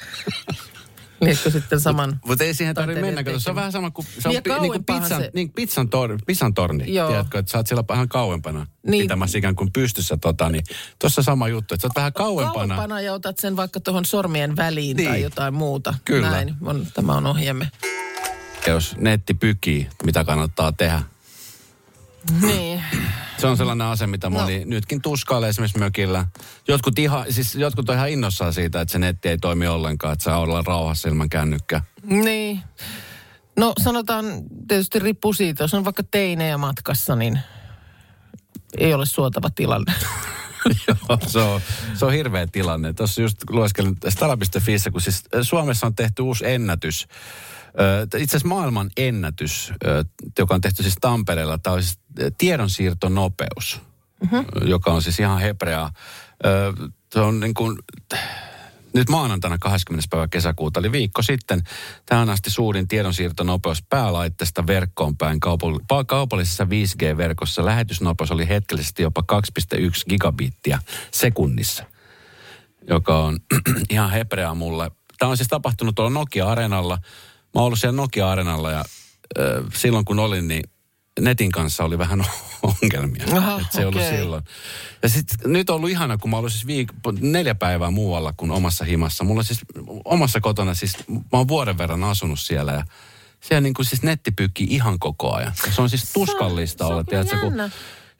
Liekö 1.21 1.51
sitten 1.51 1.79
saman... 1.79 2.19
Mutta 2.25 2.43
ei 2.43 2.53
siihen 2.53 2.75
tarvitse 2.75 3.01
mennä, 3.01 3.23
kun 3.23 3.41
se 3.41 3.49
on 3.49 3.55
vähän 3.55 3.71
sama 3.71 3.91
kuin, 3.91 4.07
se 4.19 4.29
on 4.29 4.35
pi, 4.43 4.49
niin 4.59 4.71
kuin 4.71 4.85
pizzan, 4.85 5.21
se... 5.21 5.31
niin, 5.33 5.51
pizzan, 5.51 5.89
tor, 5.89 6.17
pizzan 6.25 6.53
torni. 6.53 6.93
Joo. 6.93 7.09
Tiedätkö, 7.09 7.39
että 7.39 7.51
sä 7.51 7.57
oot 7.57 7.67
siellä 7.67 7.83
vähän 7.89 8.09
kauempana 8.09 8.67
niin. 8.87 9.03
pitämässä 9.03 9.37
ikään 9.37 9.55
kuin 9.55 9.73
pystyssä 9.73 10.17
tota, 10.17 10.49
niin 10.49 10.63
tuossa 10.99 11.23
sama 11.23 11.47
juttu, 11.47 11.73
että 11.73 11.81
sä 11.81 11.87
oot 11.87 11.95
vähän 11.95 12.13
kauempana. 12.13 12.75
Kauempana 12.75 13.01
ja 13.01 13.13
otat 13.13 13.37
sen 13.37 13.55
vaikka 13.55 13.79
tuohon 13.79 14.05
sormien 14.05 14.55
väliin 14.55 14.97
niin. 14.97 15.09
tai 15.09 15.21
jotain 15.21 15.53
muuta. 15.53 15.93
Kyllä. 16.05 16.29
Näin, 16.29 16.55
on, 16.61 16.87
tämä 16.93 17.13
on 17.13 17.25
ohjemme. 17.25 17.71
Jos 18.67 18.95
netti 18.97 19.33
pykii, 19.33 19.89
mitä 20.03 20.23
kannattaa 20.23 20.71
tehdä? 20.71 21.01
Niin. 22.41 22.83
Se 23.37 23.47
on 23.47 23.57
sellainen 23.57 23.87
ase, 23.87 24.07
mitä 24.07 24.29
moni 24.29 24.59
no. 24.59 24.65
nytkin 24.65 25.01
tuskailee 25.01 25.49
esimerkiksi 25.49 25.79
mökillä. 25.79 26.25
Jotkut, 26.67 26.99
ihan, 26.99 27.25
siis 27.29 27.55
jotkut 27.55 27.89
on 27.89 27.95
ihan 27.95 28.09
innossaan 28.09 28.53
siitä, 28.53 28.81
että 28.81 28.91
se 28.91 28.99
netti 28.99 29.29
ei 29.29 29.37
toimi 29.37 29.67
ollenkaan, 29.67 30.13
että 30.13 30.23
saa 30.23 30.39
olla 30.39 30.63
rauhassa 30.67 31.09
ilman 31.09 31.29
kännykkä. 31.29 31.81
Niin. 32.03 32.61
No 33.57 33.73
sanotaan, 33.83 34.25
tietysti 34.67 34.99
riippuu 34.99 35.33
siitä, 35.33 35.63
jos 35.63 35.73
on 35.73 35.85
vaikka 35.85 36.03
teinejä 36.03 36.57
matkassa, 36.57 37.15
niin 37.15 37.39
ei 38.77 38.93
ole 38.93 39.05
suotava 39.05 39.49
tilanne. 39.49 39.93
Joo, 40.87 41.19
se 41.27 41.39
on, 41.39 41.61
se 41.93 42.05
on 42.05 42.13
hirveä 42.13 42.47
tilanne. 42.51 42.93
Tuossa 42.93 43.21
just 43.21 43.37
lueskelin 43.49 43.97
stara.fiissä, 44.09 44.91
kun 44.91 45.01
siis 45.01 45.23
Suomessa 45.41 45.87
on 45.87 45.95
tehty 45.95 46.21
uusi 46.21 46.47
ennätys 46.47 47.07
itse 48.05 48.37
asiassa 48.37 48.47
maailman 48.47 48.89
ennätys, 48.97 49.73
joka 50.39 50.55
on 50.55 50.61
tehty 50.61 50.83
siis 50.83 50.95
Tampereella, 51.01 51.57
tämä 51.57 51.73
on 51.73 51.83
siis 51.83 51.99
tiedonsiirtonopeus, 52.37 53.81
mm-hmm. 54.21 54.69
joka 54.69 54.91
on 54.91 55.01
siis 55.01 55.19
ihan 55.19 55.41
hebrea. 55.41 55.89
Se 57.13 57.19
on 57.19 57.39
niin 57.39 57.53
kuin, 57.53 57.79
nyt 58.93 59.09
maanantaina 59.09 59.57
20. 59.57 60.07
päivä 60.09 60.27
kesäkuuta, 60.27 60.79
eli 60.79 60.91
viikko 60.91 61.21
sitten, 61.21 61.63
tähän 62.05 62.29
asti 62.29 62.49
suurin 62.49 62.87
tiedonsiirtonopeus 62.87 63.83
päälaitteesta 63.89 64.67
verkkoon 64.67 65.17
päin 65.17 65.39
kaupallisessa 66.07 66.63
5G-verkossa. 66.63 67.65
Lähetysnopeus 67.65 68.31
oli 68.31 68.47
hetkellisesti 68.47 69.03
jopa 69.03 69.23
2,1 69.75 69.79
gigabittiä 70.09 70.79
sekunnissa, 71.11 71.83
joka 72.89 73.23
on 73.23 73.39
ihan 73.89 74.11
hebrea 74.11 74.53
mulle. 74.53 74.91
Tämä 75.17 75.29
on 75.29 75.37
siis 75.37 75.47
tapahtunut 75.47 75.95
tuolla 75.95 76.11
Nokia-areenalla– 76.11 76.97
Mä 77.57 77.61
oon 77.61 77.65
ollut 77.65 77.79
siellä 77.79 77.95
Nokia-arenalla 77.95 78.71
ja 78.71 78.79
äh, 78.79 79.45
silloin 79.73 80.05
kun 80.05 80.19
olin, 80.19 80.47
niin 80.47 80.63
netin 81.21 81.51
kanssa 81.51 81.83
oli 81.83 81.97
vähän 81.97 82.25
ongelmia. 82.81 83.25
Aha, 83.37 83.59
se 83.59 83.85
okay. 83.85 83.85
ollut 83.85 84.15
silloin. 84.17 84.43
Ja 85.03 85.09
sitten 85.09 85.53
nyt 85.53 85.69
on 85.69 85.75
ollut 85.75 85.89
ihana, 85.89 86.17
kun 86.17 86.29
mä 86.29 86.37
ollut 86.37 86.51
siis 86.51 86.65
viik- 86.65 87.19
neljä 87.19 87.55
päivää 87.55 87.91
muualla 87.91 88.33
kuin 88.37 88.51
omassa 88.51 88.85
himassa. 88.85 89.23
Mulla 89.23 89.43
siis 89.43 89.59
omassa 90.05 90.41
kotona, 90.41 90.73
siis 90.73 90.93
mä 91.07 91.23
oon 91.31 91.47
vuoden 91.47 91.77
verran 91.77 92.03
asunut 92.03 92.39
siellä 92.39 92.71
ja 92.71 92.83
siellä 93.41 93.61
niin 93.61 93.73
kuin 93.73 93.85
siis 93.85 94.03
netti 94.03 94.31
pyykkii 94.31 94.67
ihan 94.69 94.99
koko 94.99 95.33
ajan. 95.33 95.53
Se 95.75 95.81
on 95.81 95.89
siis 95.89 96.13
tuskallista 96.13 96.87
olla, 96.87 97.03
tiedätkö, 97.03 97.37
kun 97.39 97.53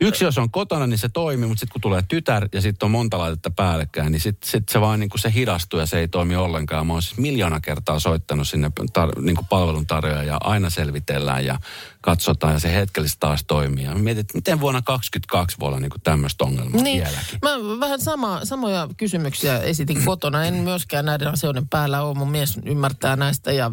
Yksi, 0.02 0.24
jos 0.24 0.38
on 0.38 0.52
kotona, 0.52 0.88
niin 0.88 0.98
se 0.98 1.10
toimii, 1.10 1.48
mutta 1.48 1.60
sitten 1.60 1.74
kun 1.74 1.82
tulee 1.82 2.04
tytär 2.08 2.48
ja 2.54 2.62
sitten 2.62 2.88
on 2.88 2.92
monta 2.92 3.18
laitetta 3.18 3.52
päällekkäin, 3.52 4.12
niin 4.12 4.20
sitten 4.20 4.50
sit 4.50 4.70
se 4.70 4.82
vaan 4.82 5.00
niin 5.00 5.10
kuin 5.10 5.22
se 5.22 5.34
hidastuu 5.34 5.80
ja 5.80 5.86
se 5.86 6.00
ei 6.00 6.08
toimi 6.08 6.36
ollenkaan. 6.36 6.88
Mä 6.88 6.94
oon 6.94 7.02
siis 7.02 7.18
miljoona 7.18 7.60
kertaa 7.60 8.00
soittanut 8.00 8.48
sinne 8.48 8.72
tar- 8.98 9.22
niin 9.22 9.36
kuin 9.36 9.48
palveluntarjoaja 9.48 10.24
ja 10.24 10.38
aina 10.44 10.70
selvitellään 10.70 11.46
ja 11.46 11.60
katsotaan 12.02 12.54
ja 12.54 12.60
se 12.60 12.74
hetkellisesti 12.74 13.20
taas 13.20 13.44
toimii. 13.48 13.84
Ja 13.84 13.96
mietin, 13.96 14.22
että 14.22 14.38
miten 14.38 14.60
vuonna 14.60 14.82
2022 14.82 15.58
voi 15.60 15.68
olla 15.68 15.80
niin 15.80 15.92
tämmöistä 16.04 16.44
ongelmaa 16.44 16.82
niin, 16.82 17.04
vieläkin. 17.04 17.40
Mä 17.42 17.80
vähän 17.80 18.02
sama, 18.02 18.46
samoja 18.46 18.88
kysymyksiä 18.98 19.60
esitin 19.60 20.06
kotona. 20.06 20.46
En 20.46 20.54
myöskään 20.54 21.06
näiden 21.06 21.28
asioiden 21.28 21.68
päällä 21.68 22.02
ole. 22.02 22.18
Mun 22.18 22.32
mies 22.32 22.60
ymmärtää 22.66 23.16
näistä 23.16 23.52
ja 23.52 23.72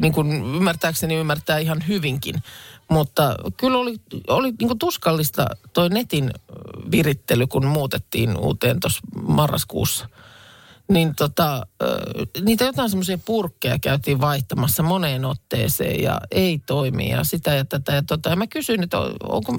niin 0.00 0.12
kuin 0.12 0.32
ymmärtääkseni 0.56 1.14
ymmärtää 1.14 1.58
ihan 1.58 1.84
hyvinkin. 1.88 2.42
Mutta 2.92 3.36
kyllä 3.56 3.78
oli, 3.78 3.96
oli 4.28 4.52
niin 4.60 4.78
tuskallista 4.78 5.46
toi 5.72 5.88
netin 5.88 6.30
virittely, 6.90 7.46
kun 7.46 7.66
muutettiin 7.66 8.36
uuteen 8.36 8.80
tuossa 8.80 9.00
marraskuussa. 9.22 10.08
Niin 10.88 11.14
tota, 11.14 11.66
niitä 12.40 12.64
jotain 12.64 12.90
semmoisia 12.90 13.18
purkkeja 13.18 13.78
käytiin 13.78 14.20
vaihtamassa 14.20 14.82
moneen 14.82 15.24
otteeseen 15.24 16.02
ja 16.02 16.20
ei 16.30 16.60
toimi 16.66 17.10
ja 17.10 17.24
sitä 17.24 17.54
ja 17.54 17.64
tätä 17.64 17.92
ja 17.92 18.02
tota. 18.02 18.30
Ja 18.30 18.36
mä 18.36 18.46
kysyin, 18.46 18.82
että 18.82 18.98
onko, 19.22 19.58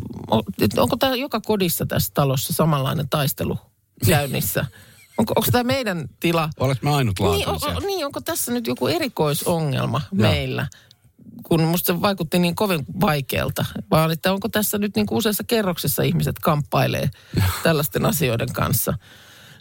onko 0.78 0.98
tämä 0.98 1.16
joka 1.16 1.42
kodissa 1.42 1.86
tässä 1.86 2.12
talossa 2.14 2.54
samanlainen 2.54 3.10
taistelu 3.10 3.58
käynnissä? 4.08 4.66
Onko, 5.18 5.34
onko 5.36 5.48
tämä 5.52 5.64
meidän 5.64 6.10
tila? 6.20 6.50
Oletko 6.60 6.86
me 6.86 6.96
ainutlaatuisia? 6.96 7.68
Niin, 7.68 7.78
on, 7.78 7.84
niin, 7.84 8.06
onko 8.06 8.22
tässä 8.22 8.52
nyt 8.52 8.68
joku 8.68 8.88
erikoisongelma 8.88 10.02
Joo. 10.12 10.30
meillä? 10.30 10.68
Kun 11.44 11.64
musta 11.64 11.94
se 11.94 12.02
vaikutti 12.02 12.40
niin 12.40 12.56
kovin 12.56 12.86
vaikealta, 13.02 13.66
vaan 13.92 14.12
että 14.12 14.34
onko 14.34 14.50
tässä 14.50 14.78
nyt 14.78 14.96
niin 14.96 15.06
kuin 15.06 15.18
useassa 15.18 15.44
kerroksessa 15.44 16.04
ihmiset 16.04 16.40
kamppailee 16.40 17.10
tällaisten 17.64 18.06
asioiden 18.06 18.54
kanssa. 18.54 18.94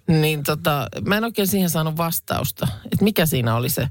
Niin 0.07 0.43
tota, 0.43 0.89
mä 1.05 1.17
en 1.17 1.25
oikein 1.25 1.49
siihen 1.49 1.71
saanut 1.71 1.97
vastausta, 1.97 2.69
että 2.85 3.05
mikä 3.05 3.27
siinä 3.27 3.57
oli 3.57 3.69
se 3.69 3.89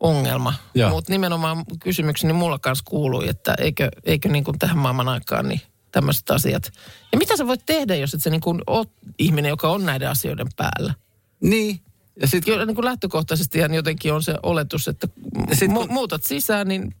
ongelma. 0.00 0.54
Mutta 0.90 1.12
nimenomaan 1.12 1.64
kysymykseni 1.80 2.32
mulla 2.32 2.58
kanssa 2.58 2.84
kuului, 2.88 3.28
että 3.28 3.54
eikö, 3.58 3.88
eikö 4.04 4.28
niin 4.28 4.44
kuin 4.44 4.58
tähän 4.58 4.78
maailman 4.78 5.08
aikaan 5.08 5.48
niin 5.48 5.60
tämmöiset 5.92 6.30
asiat. 6.30 6.72
Ja 7.12 7.18
mitä 7.18 7.36
sä 7.36 7.46
voit 7.46 7.66
tehdä, 7.66 7.96
jos 7.96 8.14
et 8.14 8.22
sä 8.22 8.30
niin 8.30 8.40
kuin 8.40 8.62
oot 8.66 8.90
ihminen, 9.18 9.48
joka 9.48 9.68
on 9.68 9.86
näiden 9.86 10.10
asioiden 10.10 10.46
päällä? 10.56 10.94
Niin, 11.40 11.80
ja 12.20 12.26
sit, 12.26 12.44
Kyllä 12.44 12.66
niin 12.66 12.74
kuin 12.74 12.84
lähtökohtaisesti 12.84 13.58
jotenkin 13.74 14.12
on 14.12 14.22
se 14.22 14.34
oletus, 14.42 14.88
että 14.88 15.08
sit, 15.52 15.70
mu- 15.70 15.92
muutat 15.92 16.22
sisään, 16.24 16.68
niin 16.68 16.94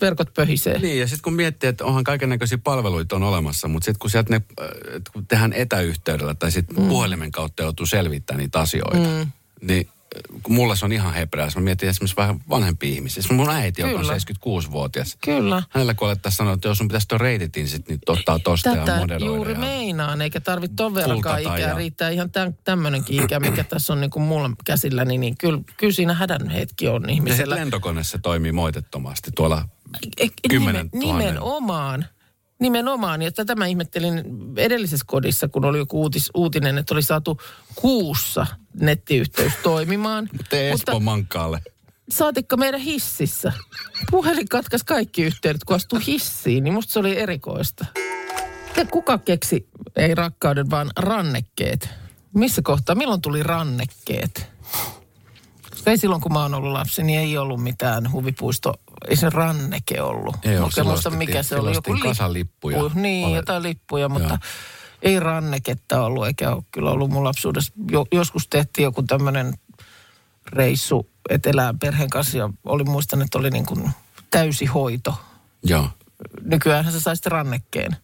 verkot 0.00 0.34
pöhisee. 0.34 0.78
Niin, 0.78 1.00
ja 1.00 1.06
sitten 1.06 1.22
kun 1.22 1.34
miettii, 1.34 1.68
että 1.68 1.84
onhan 1.84 2.04
kaiken 2.04 2.28
näköisiä 2.28 2.58
palveluita 2.58 3.16
on 3.16 3.22
olemassa, 3.22 3.68
mutta 3.68 3.84
sitten 3.84 3.98
kun 3.98 4.10
sieltä 4.10 4.30
ne, 4.30 4.42
äh, 4.60 4.68
kun 5.12 5.26
tehdään 5.26 5.52
etäyhteydellä 5.52 6.34
tai 6.34 6.52
sitten 6.52 6.82
mm. 6.82 6.88
puhelimen 6.88 7.32
kautta 7.32 7.62
joutuu 7.62 7.86
selvittämään 7.86 8.38
niitä 8.38 8.60
asioita, 8.60 9.24
mm. 9.24 9.32
niin 9.60 9.88
kun 10.42 10.54
mulla 10.54 10.76
se 10.76 10.84
on 10.84 10.92
ihan 10.92 11.14
hebreas. 11.14 11.56
Mä 11.56 11.62
mietin 11.62 11.88
esimerkiksi 11.88 12.16
vähän 12.16 12.40
vanhempia 12.50 12.90
ihmisiä. 12.90 13.20
Esimerkiksi 13.20 13.46
mun 13.52 13.56
äiti, 13.62 13.82
joka 13.82 13.94
on 13.94 14.00
Kyllä. 14.00 14.14
76-vuotias. 14.66 15.16
Kyllä. 15.24 15.62
Hänellä 15.70 15.94
kun 15.94 16.08
alettaisiin 16.08 16.36
sanoa, 16.36 16.54
että 16.54 16.68
jos 16.68 16.78
sun 16.78 16.88
pitäisi 16.88 17.08
tuon 17.08 17.20
reiditin 17.20 17.68
sit, 17.68 17.88
niin 17.88 17.98
ottaa 18.08 18.38
tosta 18.38 18.68
ja 18.68 18.76
Tätä 18.84 18.98
moderoida. 18.98 19.24
juuri 19.26 19.52
ja... 19.52 19.58
meinaan, 19.58 20.22
eikä 20.22 20.40
tarvitse 20.40 20.74
ton 20.76 20.94
verrankaan 20.94 21.40
ikää. 21.42 21.58
ja- 21.58 21.74
Riittää 21.74 22.10
ihan 22.10 22.30
tämän, 22.30 22.58
tämmöinenkin 22.64 23.24
ikä, 23.24 23.40
mikä 23.40 23.64
tässä 23.64 23.92
on 23.92 24.00
niin 24.00 24.10
kuin 24.10 24.22
mulla 24.22 24.50
käsilläni, 24.64 25.18
niin 25.18 25.36
kyllä, 25.38 25.60
kyllä 25.76 25.92
siinä 25.92 26.14
hädän 26.14 26.50
hetki 26.50 26.88
on 26.88 27.02
Ja 27.02 27.12
ihmisellä. 27.14 27.54
lentokone 27.56 28.04
se 28.04 28.18
toimii 28.18 28.52
moitettomasti 28.52 29.30
tuolla. 29.36 29.68
E- 30.20 30.24
e- 30.24 30.48
kymmenen 30.48 30.86
nimen- 30.86 31.00
tuhannen. 31.00 31.26
Nimenomaan. 31.26 32.06
Nimenomaan. 32.58 33.22
Ja 33.22 33.32
tätä 33.32 33.54
mä 33.54 33.66
ihmettelin 33.66 34.22
edellisessä 34.56 35.04
kodissa, 35.08 35.48
kun 35.48 35.64
oli 35.64 35.78
joku 35.78 36.00
uutis, 36.00 36.30
uutinen, 36.34 36.78
että 36.78 36.94
oli 36.94 37.02
saatu 37.02 37.40
kuussa 37.74 38.46
nettiyhteys 38.80 39.52
toimimaan. 39.62 40.28
Tee 40.50 40.70
Espoo 40.70 41.00
Mankkaalle. 41.00 41.62
saatikka 42.10 42.56
meidän 42.56 42.80
hississä. 42.80 43.52
Puhelin 44.10 44.48
katkaisi 44.48 44.84
kaikki 44.84 45.22
yhteydet, 45.22 45.64
kun 45.64 45.76
astui 45.76 46.00
hissiin, 46.06 46.64
niin 46.64 46.74
musta 46.74 46.92
se 46.92 46.98
oli 46.98 47.18
erikoista. 47.18 47.84
Ja 48.76 48.86
kuka 48.86 49.18
keksi, 49.18 49.68
ei 49.96 50.14
rakkauden, 50.14 50.70
vaan 50.70 50.90
rannekkeet? 50.98 51.88
Missä 52.34 52.62
kohtaa, 52.64 52.94
milloin 52.94 53.20
tuli 53.20 53.42
rannekkeet? 53.42 54.46
Ei 55.86 55.98
silloin, 55.98 56.20
kun 56.22 56.32
mä 56.32 56.42
oon 56.42 56.54
ollut 56.54 56.72
lapsi, 56.72 57.02
niin 57.02 57.20
ei 57.20 57.38
ollut 57.38 57.62
mitään 57.62 58.12
huvipuisto, 58.12 58.74
ei 59.08 59.16
se 59.16 59.30
ranneke 59.30 60.02
ollut. 60.02 60.36
Ei 60.42 60.56
silloin 60.70 60.86
muista, 60.86 61.10
mikä 61.10 61.42
se 61.42 61.56
oli. 61.56 61.74
Joku 61.74 61.96
kasalippuja. 62.02 62.84
lippu. 62.84 63.00
Niin, 63.00 63.26
Ole- 63.28 63.36
jotain 63.36 63.62
lippuja, 63.62 64.08
mutta 64.08 64.28
Joo. 64.28 64.38
ei 65.02 65.20
ranneketta 65.20 66.04
ollut, 66.04 66.26
eikä 66.26 66.50
ole 66.54 66.62
kyllä 66.70 66.90
ollut 66.90 67.10
mun 67.10 67.24
lapsuudessa. 67.24 67.72
Jo, 67.90 68.06
joskus 68.12 68.48
tehtiin 68.48 68.84
joku 68.84 69.02
tämmöinen 69.02 69.54
reissu 70.46 71.10
etelään 71.30 71.78
perheen 71.78 72.10
kanssa 72.10 72.38
ja 72.38 72.50
oli 72.64 72.84
muistan, 72.84 73.22
että 73.22 73.38
oli 73.38 73.50
niin 73.50 73.66
kuin 73.66 73.90
täysi 74.30 74.64
hoito. 74.66 75.14
Joo, 75.64 75.88
Nykyään 76.42 76.92
sä 76.92 77.00
saisit 77.00 77.26
rannekkeen. 77.26 77.96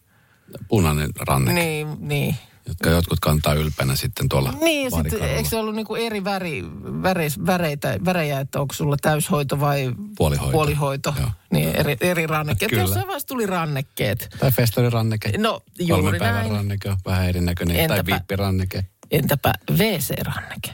punainen 0.68 1.10
ranne, 1.28 1.52
Niin, 1.52 1.88
niin. 2.00 2.36
Jotka 2.68 2.90
jotkut 2.90 3.20
kantaa 3.20 3.54
ylpeänä 3.54 3.96
sitten 3.96 4.28
tuolla 4.28 4.52
Niin, 4.60 4.90
sitten 4.90 5.22
eikö 5.22 5.48
se 5.48 5.56
ollut 5.56 5.74
niinku 5.74 5.94
eri 5.94 6.24
väri, 6.24 6.64
väreis, 7.02 7.46
väreitä, 7.46 7.98
värejä, 8.04 8.40
että 8.40 8.60
onko 8.60 8.74
sulla 8.74 8.96
täyshoito 9.02 9.60
vai 9.60 9.92
Puolihoito. 10.16 10.52
puolihoito. 10.52 11.14
Joo. 11.20 11.30
Niin, 11.52 11.68
eri, 11.76 11.96
eri 12.00 12.26
rannekkeet. 12.26 12.70
Kyllä. 12.70 12.82
Jossain 12.82 13.06
vaiheessa 13.06 13.28
tuli 13.28 13.46
rannekkeet. 13.46 14.36
Tai 14.38 14.52
festariranneke. 14.52 15.32
No, 15.38 15.50
Kolmen 15.88 15.88
juuri 16.04 16.18
päivän 16.18 16.40
näin. 16.40 16.52
ranneke 16.52 16.96
vähän 17.06 17.28
erinäköinen. 17.28 17.76
Tai 17.88 17.98
Entäpä- 17.98 18.06
viippiranneke. 18.06 18.84
Entäpä 19.10 19.52
WC-ranneke? 19.70 20.70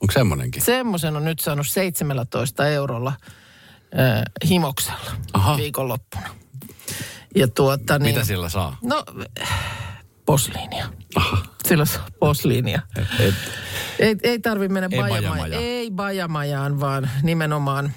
Onko 0.00 0.12
semmonenkin? 0.12 0.62
Semmoisen 0.62 1.16
on 1.16 1.24
nyt 1.24 1.40
saanut 1.40 1.66
17 1.68 2.66
eurolla 2.68 3.12
äh, 3.98 4.22
himoksella 4.48 5.10
Aha. 5.32 5.56
viikonloppuna. 5.56 6.28
Ja 7.34 7.48
tuota 7.48 7.98
niin... 7.98 8.14
Mitä 8.14 8.24
sillä 8.26 8.48
saa? 8.48 8.78
No, 8.82 9.04
posliinia. 10.26 10.88
Aha. 11.14 11.42
Sillä 11.64 11.84
saa 11.84 12.06
posliinia. 12.20 12.82
Et, 13.20 13.34
Ei, 13.98 14.16
ei 14.22 14.38
tarvi 14.38 14.68
mennä 14.68 14.88
Ei. 14.92 15.54
Ei 15.58 15.90
bajamajaan, 15.90 16.80
vaan 16.80 17.10
nimenomaan 17.22 17.92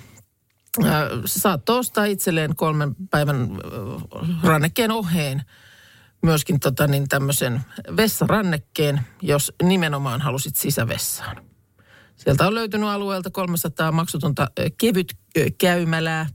äh, 0.86 0.91
saat 1.25 1.69
ostaa 1.69 2.05
itselleen 2.05 2.55
kolmen 2.55 2.95
päivän 3.09 3.41
äh, 3.41 4.43
rannekkeen 4.43 4.91
oheen 4.91 5.41
myöskin 6.21 6.59
tota, 6.59 6.88
niin 6.88 7.07
tämmöisen 7.07 7.62
vessarannekkeen, 7.98 9.01
jos 9.21 9.53
nimenomaan 9.63 10.21
halusit 10.21 10.55
sisävessaan. 10.55 11.50
Sieltä 12.15 12.48
on 12.48 12.55
löytynyt 12.55 12.89
alueelta 12.89 13.29
300 13.29 13.91
maksutonta 13.91 14.43
äh, 14.43 14.65
kevyt 14.77 15.13
äh, 15.38 15.43
käymälää, 15.57 16.27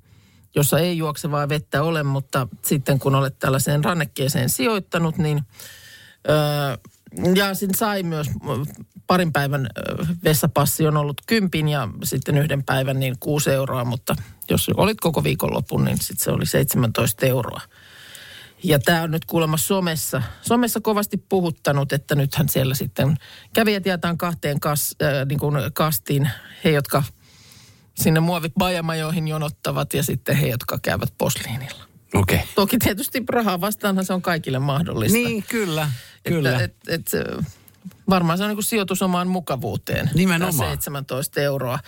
jossa 0.54 0.78
ei 0.78 0.98
juoksevaa 0.98 1.48
vettä 1.48 1.82
ole, 1.82 2.02
mutta 2.02 2.48
sitten 2.62 2.98
kun 2.98 3.14
olet 3.14 3.38
tällaiseen 3.38 3.84
rannekkeeseen 3.84 4.50
sijoittanut, 4.50 5.18
niin 5.18 5.42
ja 7.34 7.54
sin 7.54 7.74
sai 7.74 8.02
myös 8.02 8.26
parin 9.06 9.32
päivän 9.32 9.66
ö, 9.78 10.06
vessapassi 10.24 10.86
on 10.86 10.96
ollut 10.96 11.22
kympin 11.26 11.68
ja 11.68 11.88
sitten 12.04 12.38
yhden 12.38 12.64
päivän 12.64 13.00
niin 13.00 13.16
kuusi 13.20 13.50
euroa, 13.50 13.84
mutta 13.84 14.16
jos 14.50 14.70
olit 14.76 15.00
koko 15.00 15.24
viikonlopun, 15.24 15.84
niin 15.84 15.98
sitten 15.98 16.24
se 16.24 16.30
oli 16.30 16.46
17 16.46 17.26
euroa. 17.26 17.60
Ja 18.64 18.78
tämä 18.78 19.02
on 19.02 19.10
nyt 19.10 19.24
kuulemma 19.24 19.56
somessa, 19.56 20.22
somessa 20.42 20.80
kovasti 20.80 21.16
puhuttanut, 21.16 21.92
että 21.92 22.14
nythän 22.14 22.48
siellä 22.48 22.74
sitten 22.74 23.16
kävijät 23.52 23.86
jaetaan 23.86 24.18
kahteen 24.18 24.60
kas, 24.60 24.96
äh, 25.02 25.26
niin 25.26 25.38
kuin 25.38 25.56
kastiin. 25.72 26.30
He, 26.64 26.70
jotka 26.70 27.02
sinne 27.94 28.20
muovibajamajoihin 28.20 29.28
jonottavat 29.28 29.94
ja 29.94 30.02
sitten 30.02 30.36
he, 30.36 30.48
jotka 30.48 30.78
käyvät 30.82 31.12
posliinilla. 31.18 31.84
Okei. 32.14 32.36
Okay. 32.36 32.48
Toki 32.54 32.78
tietysti 32.78 33.22
rahaa 33.28 33.60
vastaanhan 33.60 34.04
se 34.04 34.12
on 34.12 34.22
kaikille 34.22 34.58
mahdollista. 34.58 35.18
Niin, 35.18 35.44
kyllä. 35.48 35.90
Kyllä. 36.28 36.60
Että, 36.60 36.94
et, 36.94 37.14
et, 37.14 37.24
varmaan 38.08 38.38
se 38.38 38.44
on 38.44 38.48
niin 38.48 38.56
kuin 38.56 38.64
sijoitus 38.64 39.02
omaan 39.02 39.28
mukavuuteen. 39.28 40.10
Nimenomaan. 40.14 40.56
Tämä 40.58 40.70
17 40.70 41.40
euroa. 41.40 41.78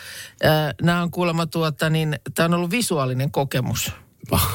Nämä 0.82 1.02
on 1.02 1.10
kuulemma 1.10 1.46
tuota, 1.46 1.90
niin 1.90 2.18
tämä 2.34 2.44
on 2.44 2.54
ollut 2.54 2.70
visuaalinen 2.70 3.30
kokemus, 3.30 3.92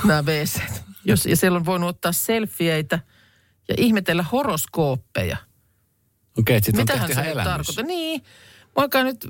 nämä 0.05 0.23
wc 0.23 0.61
Jos, 1.05 1.25
ja 1.25 1.35
siellä 1.35 1.57
on 1.57 1.65
voinut 1.65 1.89
ottaa 1.89 2.11
selfieitä 2.11 2.99
ja 3.67 3.75
ihmetellä 3.77 4.23
horoskooppeja. 4.23 5.37
Okei, 6.37 6.57
okay, 6.57 6.65
sitten 6.65 6.81
on 6.81 6.87
tehty 6.87 7.11
ihan 7.11 7.25
elämys. 7.25 7.51
tarkoittaa? 7.51 7.85
Niin, 7.85 8.23
vaikka 8.75 9.03
nyt, 9.03 9.27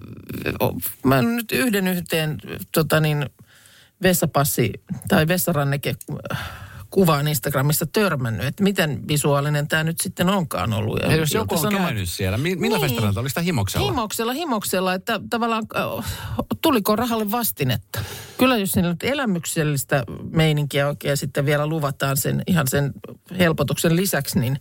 mä 1.06 1.20
en 1.20 1.36
nyt 1.36 1.52
yhden 1.52 1.88
yhteen 1.88 2.38
tota 2.72 3.00
niin, 3.00 3.30
vessapassi 4.04 4.74
tai 5.08 5.28
vessaranneke 5.28 5.96
kuvaan 6.92 7.28
Instagramissa 7.28 7.86
törmännyt, 7.86 8.46
että 8.46 8.64
miten 8.64 9.08
visuaalinen 9.08 9.68
tämä 9.68 9.84
nyt 9.84 10.02
sitten 10.02 10.30
onkaan 10.30 10.74
ollut. 10.74 11.00
Ja 11.00 11.08
Ja 11.12 11.16
jos 11.16 11.34
joku 11.34 11.56
on 11.56 11.62
sanovat- 11.62 11.86
käynyt 11.86 12.10
siellä, 12.10 12.38
mi- 12.38 12.56
millä 12.56 12.78
Niin. 12.78 12.88
festarilla? 12.90 13.20
Oliko 13.20 13.30
sitä 13.30 13.42
himoksella? 13.42 13.88
Himoksella, 13.92 14.34
himoksella, 14.34 14.94
että 14.94 15.20
tavallaan 15.30 15.64
äh, 15.76 16.06
tuliko 16.62 16.96
rahalle 16.96 17.32
vastinetta. 17.32 18.00
Kyllä 18.38 18.58
jos 18.58 18.72
siinä 18.72 18.90
nyt 18.90 19.04
elämyksellistä 19.04 20.04
meininkiä 20.32 20.88
oikein 20.88 21.18
sitten 21.18 21.46
vielä 21.46 21.68
luvataan 21.68 22.18
sen 22.18 22.44
ihan 22.48 22.68
sen 22.68 22.94
helpotuksen 23.40 23.96
lisäksi, 23.96 24.40
niin 24.40 24.58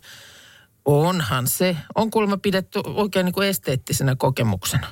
onhan 0.85 1.47
se. 1.47 1.77
On 1.95 2.11
kuulemma 2.11 2.37
pidetty 2.37 2.79
oikein 2.85 3.25
niin 3.25 3.33
kuin 3.33 3.47
esteettisenä 3.47 4.15
kokemuksena. 4.15 4.87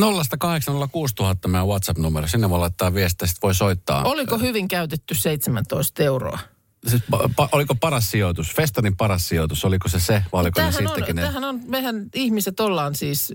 0806 0.00 1.14
000 1.18 1.36
meidän 1.46 1.68
WhatsApp-numero. 1.68 2.26
Sinne 2.26 2.50
voi 2.50 2.58
laittaa 2.58 2.94
viestiä, 2.94 3.28
sitten 3.28 3.42
voi 3.42 3.54
soittaa. 3.54 4.04
Oliko 4.04 4.38
hyvin 4.38 4.68
käytetty 4.68 5.14
17 5.14 6.02
euroa? 6.02 6.38
Siis, 6.88 7.02
pa- 7.02 7.28
pa- 7.42 7.48
oliko 7.52 7.74
paras 7.74 8.10
sijoitus? 8.10 8.54
Festarin 8.54 8.96
paras 8.96 9.28
sijoitus, 9.28 9.64
oliko 9.64 9.88
se 9.88 10.00
se? 10.00 10.24
Vai 10.32 10.40
oliko, 10.40 10.60
ne 10.60 10.64
Tämähän 10.72 10.86
on, 10.86 10.88
sittenkin 10.88 11.16
ne, 11.16 11.22
tämähän 11.22 11.44
on, 11.44 11.60
mehän 11.66 12.06
ihmiset 12.14 12.60
ollaan 12.60 12.94
siis, 12.94 13.34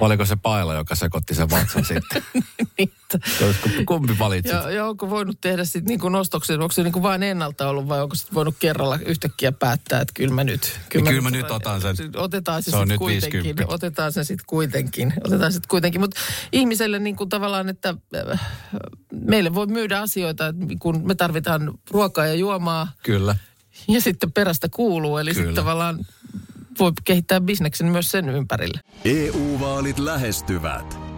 vai 0.00 0.06
oliko 0.06 0.24
se 0.24 0.36
paila, 0.36 0.74
joka 0.74 0.94
sekoitti 0.94 1.34
sen 1.34 1.50
vatsan 1.50 1.84
sitten? 1.84 2.22
niitä, 2.78 3.05
Olisiko- 3.14 3.68
Kumpi 3.86 4.18
valitsit? 4.18 4.52
Ja, 4.52 4.70
ja 4.70 4.86
onko 4.86 5.10
voinut 5.10 5.40
tehdä 5.40 5.64
sitten 5.64 5.84
niin 5.84 6.00
kuin 6.00 6.12
nostoksen, 6.12 6.60
onko 6.60 6.72
se 6.72 6.82
niin 6.82 6.92
kuin 6.92 7.02
vain 7.02 7.22
ennalta 7.22 7.68
ollut 7.68 7.88
vai 7.88 8.02
onko 8.02 8.14
sitten 8.14 8.34
voinut 8.34 8.54
kerralla 8.58 8.98
yhtäkkiä 9.06 9.52
päättää, 9.52 10.00
että 10.00 10.12
kyllä 10.14 10.34
mä 10.34 10.44
nyt... 10.44 10.80
kyllä 10.88 11.20
mä 11.20 11.30
nyt 11.30 11.50
otan 11.50 11.80
sen. 11.80 11.96
Otetaan 12.16 12.62
se, 12.62 12.70
Se 12.70 12.76
sitten 12.76 12.98
kuitenkin. 12.98 13.42
50. 13.42 13.74
Otetaan 13.74 14.12
se 14.12 14.24
sitten 14.24 14.44
kuitenkin. 14.46 15.12
Otetaan 15.24 15.52
sitten 15.52 15.68
kuitenkin. 15.68 16.00
Mutta 16.00 16.20
ihmiselle 16.52 16.98
niin 16.98 17.16
kuin 17.16 17.28
tavallaan, 17.28 17.68
että 17.68 17.94
äh, 18.32 18.40
meille 19.24 19.54
voi 19.54 19.66
myydä 19.66 20.00
asioita, 20.00 20.46
että 20.46 20.64
kun 20.78 21.06
me 21.06 21.14
tarvitaan 21.14 21.74
ruokaa 21.90 22.26
ja 22.26 22.34
juomaa 22.34 22.92
Kyllä. 23.02 23.36
ja 23.88 24.00
sitten 24.00 24.32
perästä 24.32 24.68
kuuluu. 24.68 25.18
Eli 25.18 25.34
sitten 25.34 25.54
tavallaan 25.54 26.06
voi 26.78 26.92
kehittää 27.04 27.40
bisneksen 27.40 27.86
myös 27.86 28.10
sen 28.10 28.28
ympärille. 28.28 28.80
EU-vaalit 29.04 29.98
lähestyvät. 29.98 31.05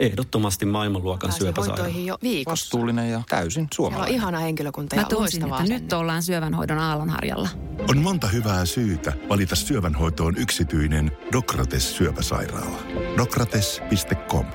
Ehdottomasti 0.00 0.66
maailmanluokan 0.66 1.32
syöpäsairaala. 1.32 1.82
hoitoihin 1.82 2.06
jo 2.06 2.18
viikossa. 2.22 2.50
Vastuullinen 2.64 3.10
ja 3.10 3.22
täysin 3.28 3.52
Siellä 3.52 3.64
on 3.64 3.68
suomalainen. 3.74 4.14
ihana 4.14 4.38
henkilökunta 4.38 4.96
Mä 4.96 5.02
ja 5.02 5.06
tunsin, 5.08 5.42
loistava 5.42 5.60
että 5.60 5.74
nyt 5.74 5.92
ollaan 5.92 6.22
syövänhoidon 6.22 6.78
aallonharjalla. 6.78 7.48
On 7.88 7.98
monta 7.98 8.28
hyvää 8.28 8.64
syytä 8.64 9.12
valita 9.28 9.56
syövänhoitoon 9.56 10.36
yksityinen 10.36 11.12
Dokrates 11.32 11.96
syöpäsairaala. 11.96 12.78
Dokrates.com 13.16 14.46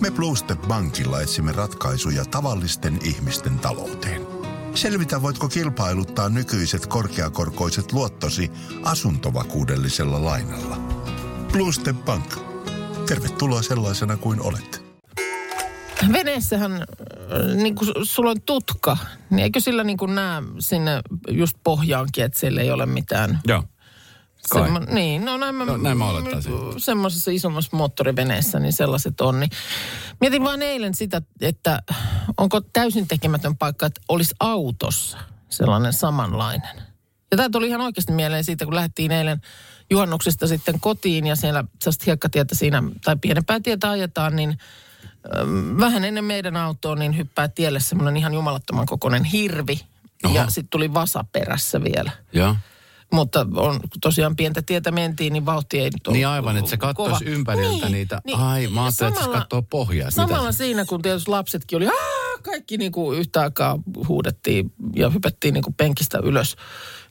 Me 0.00 0.10
Bluestep 0.10 0.60
Bankilla 0.68 1.20
etsimme 1.20 1.52
ratkaisuja 1.52 2.24
tavallisten 2.24 2.98
ihmisten 3.04 3.58
talouteen. 3.58 4.22
Selvitä, 4.74 5.22
voitko 5.22 5.48
kilpailuttaa 5.48 6.28
nykyiset 6.28 6.86
korkeakorkoiset 6.86 7.92
luottosi 7.92 8.50
asuntovakuudellisella 8.82 10.24
lainalla. 10.24 10.76
Bluestep 11.52 11.96
Bank. 12.04 12.51
Tervetuloa 13.12 13.62
sellaisena 13.62 14.16
kuin 14.16 14.42
olet. 14.42 14.82
Veneessähän, 16.12 16.72
äh, 16.72 17.56
niin 17.56 17.74
kuin 17.74 17.90
sulla 18.02 18.30
on 18.30 18.42
tutka, 18.46 18.96
niin 19.30 19.40
eikö 19.40 19.60
sillä 19.60 19.84
niin 19.84 19.96
kuin 19.96 20.14
näe 20.14 20.42
sinne 20.58 21.02
just 21.28 21.56
pohjaankin, 21.64 22.24
että 22.24 22.40
siellä 22.40 22.60
ei 22.60 22.70
ole 22.70 22.86
mitään... 22.86 23.40
Joo. 23.46 23.64
Kai. 24.50 24.62
Semmo, 24.62 24.78
niin, 24.78 25.24
no 25.24 25.36
näin 25.36 25.54
mä, 25.54 25.64
No, 25.64 25.76
näin 25.76 25.98
mä 25.98 26.10
olettaisin. 26.10 26.52
Semmoisessa 26.78 27.30
isommassa 27.30 27.76
moottoriveneessä, 27.76 28.58
niin 28.58 28.72
sellaiset 28.72 29.20
on. 29.20 29.40
Niin. 29.40 29.50
Mietin 30.20 30.44
vaan 30.44 30.62
eilen 30.62 30.94
sitä, 30.94 31.22
että 31.40 31.82
onko 32.36 32.60
täysin 32.60 33.08
tekemätön 33.08 33.56
paikka, 33.56 33.86
että 33.86 34.00
olisi 34.08 34.34
autossa 34.40 35.18
sellainen 35.48 35.92
samanlainen. 35.92 36.76
Ja 37.30 37.36
tämä 37.36 37.50
tuli 37.50 37.68
ihan 37.68 37.80
oikeasti 37.80 38.12
mieleen 38.12 38.44
siitä, 38.44 38.64
kun 38.64 38.74
lähdettiin 38.74 39.12
eilen 39.12 39.40
juhannuksesta 39.92 40.46
sitten 40.46 40.80
kotiin 40.80 41.26
ja 41.26 41.36
siellä 41.36 41.64
sellaista 41.80 42.04
hiekkatietä 42.06 42.54
siinä, 42.54 42.82
tai 43.04 43.16
pienempää 43.20 43.60
tietä 43.60 43.90
ajetaan, 43.90 44.36
niin 44.36 44.58
äm, 45.40 45.78
vähän 45.78 46.04
ennen 46.04 46.24
meidän 46.24 46.56
autoa 46.56 46.94
niin 46.96 47.16
hyppää 47.16 47.48
tielle 47.48 47.80
semmoinen 47.80 48.16
ihan 48.16 48.34
jumalattoman 48.34 48.86
kokoinen 48.86 49.24
hirvi. 49.24 49.80
Oho. 50.24 50.34
Ja 50.34 50.44
sitten 50.50 50.68
tuli 50.70 50.94
vasa 50.94 51.24
perässä 51.32 51.84
vielä. 51.84 52.10
Joo. 52.32 52.56
Mutta 53.12 53.46
on, 53.56 53.80
tosiaan 54.00 54.36
pientä 54.36 54.62
tietä 54.62 54.90
mentiin, 54.90 55.32
niin 55.32 55.46
vauhti 55.46 55.78
ei 55.78 55.90
nyt 55.90 56.06
ole 56.06 56.16
Niin 56.16 56.28
aivan, 56.28 56.56
että 56.56 56.70
se 56.70 56.76
katsoisi 56.76 57.24
ympäriltä 57.24 57.88
niitä. 57.88 58.20
Ai, 58.32 58.66
mä 58.66 58.84
ajattelin, 58.84 59.08
että 59.12 59.20
se 59.20 59.24
samalla- 59.24 59.38
katsoo 59.40 59.62
pohjaa. 59.62 60.06
mitä 60.08 60.14
Samalla 60.16 60.52
se- 60.52 60.56
siinä, 60.56 60.84
kun 60.84 61.02
tietysti 61.02 61.30
lapsetkin 61.30 61.76
oli, 61.76 61.86
Aa! 61.86 62.38
kaikki 62.42 62.76
niin 62.76 62.92
kuin 62.92 63.18
yhtä 63.18 63.40
aikaa 63.40 63.78
huudettiin 64.08 64.72
ja 64.96 65.10
hypättiin 65.10 65.54
niin 65.54 65.64
kuin 65.64 65.74
penkistä 65.74 66.18
ylös, 66.22 66.56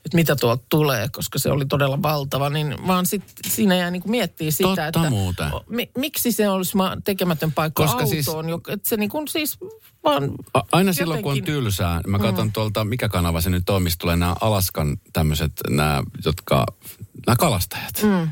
että 0.05 0.15
mitä 0.17 0.35
tuolta 0.35 0.63
tulee, 0.69 1.09
koska 1.11 1.39
se 1.39 1.51
oli 1.51 1.65
todella 1.65 2.01
valtava. 2.01 2.49
Niin 2.49 2.87
vaan 2.87 3.05
sit 3.05 3.23
siinä 3.47 3.75
jäi 3.75 3.91
niin 3.91 4.03
miettiä 4.05 4.51
sitä, 4.51 4.67
Totta 4.69 4.87
että 4.87 5.09
muuten. 5.09 5.51
mi, 5.69 5.91
miksi 5.97 6.31
se 6.31 6.49
olisi 6.49 6.77
tekemätön 7.03 7.51
paikka 7.51 7.83
Koska 7.83 7.93
autoon, 7.93 8.09
siis- 8.09 8.27
että 8.67 8.89
se 8.89 8.97
niin 8.97 9.09
kuin 9.09 9.27
siis 9.27 9.57
vaan 10.03 10.31
A- 10.53 10.61
Aina 10.71 10.93
silloin, 10.93 11.23
kun 11.23 11.31
on 11.31 11.37
jotenkin- 11.37 11.53
tylsää, 11.53 12.01
mä 12.07 12.19
katson 12.19 12.47
mm. 12.47 12.51
tuolta, 12.53 12.83
mikä 12.85 13.09
kanava 13.09 13.41
se 13.41 13.49
nyt 13.49 13.69
on, 13.69 13.83
mistä 13.83 14.01
tulee 14.01 14.15
nämä 14.15 14.35
Alaskan 14.41 14.97
tämmöiset, 15.13 15.51
nämä, 15.69 16.03
jotka, 16.25 16.65
nämä 17.27 17.35
kalastajat, 17.35 17.93
mm. 18.03 18.29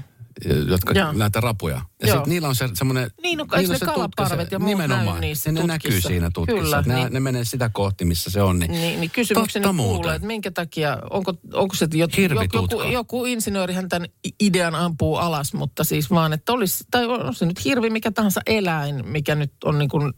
Jotka, 0.67 0.93
Joo. 0.93 1.11
näitä 1.11 1.41
rapuja. 1.41 1.81
Ja 2.01 2.13
sit 2.13 2.27
niillä 2.27 2.47
on 2.47 2.55
se 2.55 2.69
semmoinen... 2.73 3.11
Niin, 3.23 3.37
no 3.37 3.45
niillä 3.57 3.77
se 3.77 3.85
on 3.85 3.93
kalaparvet 3.93 4.51
ja 4.51 4.59
muut 4.59 4.69
Nimenomaan. 4.69 5.21
niissä 5.21 5.51
ne 5.51 5.63
näkyy 5.63 5.91
tutkissa. 5.91 6.07
siinä 6.07 6.31
tutkissa. 6.33 6.61
Kyllä, 6.63 6.81
ne, 6.85 6.95
niin. 6.95 7.13
ne 7.13 7.19
menee 7.19 7.45
sitä 7.45 7.69
kohti, 7.73 8.05
missä 8.05 8.29
se 8.29 8.41
on. 8.41 8.59
Niin, 8.59 8.71
Niin, 8.71 8.99
niin 8.99 9.11
kysymykseni 9.11 9.63
Totta 9.63 9.77
kuulee, 9.77 9.93
muuten. 9.93 10.15
että 10.15 10.27
minkä 10.27 10.51
takia, 10.51 10.97
onko, 11.09 11.33
onko 11.53 11.75
se 11.75 11.87
jot, 11.93 12.11
joku, 12.17 12.81
joku, 12.91 13.25
insinöörihän 13.25 13.89
tämän 13.89 14.09
idean 14.39 14.75
ampuu 14.75 15.15
alas, 15.15 15.53
mutta 15.53 15.83
siis 15.83 16.09
vaan, 16.09 16.33
että 16.33 16.51
olisi, 16.51 16.83
tai 16.91 17.05
on 17.05 17.35
se 17.35 17.45
nyt 17.45 17.65
hirvi, 17.65 17.89
mikä 17.89 18.11
tahansa 18.11 18.41
eläin, 18.45 19.07
mikä 19.07 19.35
nyt 19.35 19.51
on 19.63 19.79
niin 19.79 19.89
kuin 19.89 20.13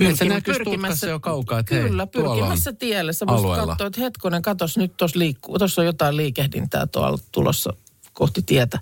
Niin, 0.00 0.16
se 0.16 0.24
pyrkim- 0.24 0.28
näkyisi 0.28 0.64
tutkassa 0.64 1.06
jo 1.08 1.20
kaukaa, 1.20 1.58
että 1.58 1.74
hei, 1.74 1.84
Kyllä, 1.84 2.02
on 2.02 2.08
pyrkimässä 2.08 2.72
tielle. 2.72 3.12
Sä 3.12 3.26
voisit 3.26 3.66
katsoa, 3.66 3.86
että 3.86 4.00
hetkonen, 4.00 4.42
katos, 4.42 4.76
nyt 4.78 4.96
tuossa 4.96 5.18
liikkuu, 5.18 5.58
tuossa 5.58 5.82
on 5.82 5.86
jotain 5.86 6.16
liikehdintää 6.16 6.86
tuolla 6.86 7.18
tulossa 7.32 7.72
kohti 8.12 8.42
tietä. 8.42 8.78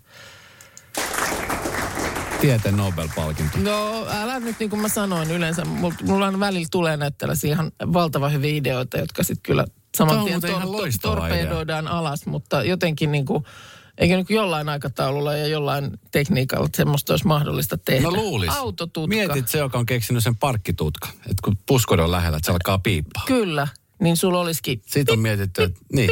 Tieteen 2.41 2.77
Nobel-palkinto. 2.77 3.59
No 3.59 4.07
älä 4.11 4.41
nyt 4.41 4.59
niin 4.59 4.71
kuin 4.71 4.83
mä 4.83 4.89
sanoin 4.89 5.31
yleensä, 5.31 5.65
mulla, 5.65 5.95
mulla 6.03 6.27
on 6.27 6.41
välillä 6.41 6.69
tulee 6.71 6.97
näitä 6.97 7.19
tällaisia 7.19 7.51
ihan 7.51 7.73
valtavan 7.93 8.33
hyviä 8.33 8.57
ideoita, 8.57 8.99
jotka 8.99 9.23
sitten 9.23 9.43
kyllä 9.43 9.65
saman 9.97 10.25
tien 10.25 10.41
loistava 10.65 11.17
torpedoidaan 11.17 11.89
alas, 11.89 12.27
mutta 12.27 12.63
jotenkin 12.63 13.13
niin 13.13 13.27
kuin, 13.27 13.45
eikö 13.99 14.17
niin 14.17 14.27
jollain 14.29 14.69
aikataululla 14.69 15.37
ja 15.37 15.47
jollain 15.47 15.91
tekniikalla 16.11 16.69
semmoista 16.77 17.13
olisi 17.13 17.27
mahdollista 17.27 17.79
tehdä. 17.79 18.03
No 18.03 18.15
luulis. 18.15 18.51
Autotutka. 18.51 19.09
Mietit 19.09 19.49
se, 19.49 19.59
joka 19.59 19.79
on 19.79 19.87
keksinyt 19.87 20.25
sen 20.25 20.37
parkkitutka. 20.37 21.09
Että 21.19 21.43
kun 21.45 21.59
puskod 21.67 21.99
on 21.99 22.11
lähellä, 22.11 22.37
että 22.37 22.47
se 22.47 22.53
alkaa 22.53 22.79
piippaa. 22.79 23.25
Kyllä, 23.27 23.69
niin 24.01 24.17
sulla 24.17 24.41
olisikin 24.41 24.83
Siitä 24.87 25.13
on 25.13 25.19
mietitty, 25.19 25.63
että 25.63 25.81
niin. 25.93 26.11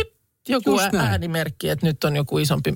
joku 0.48 0.80
ä- 0.80 0.90
äänimerkki, 0.98 1.68
että 1.68 1.86
nyt 1.86 2.04
on 2.04 2.16
joku 2.16 2.38
isompi 2.38 2.74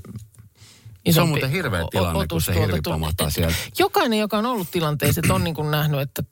Se 1.15 1.21
on 1.21 1.29
muuten 1.29 1.51
hirveä 1.51 1.85
tilanne, 1.91 2.27
kun 2.31 2.43
se 2.43 2.55
hirvi 2.55 2.81
pamahtaa 2.85 3.31
sieltä. 3.31 3.55
Jokainen, 3.79 4.19
joka 4.19 4.39
on 4.39 4.47
ollut 4.47 4.71
tilanteessa, 4.71 5.21
että 5.21 5.35
on 5.35 5.45
niin 5.45 5.55
kuin 5.55 5.71
nähnyt, 5.71 6.01
että 6.01 6.23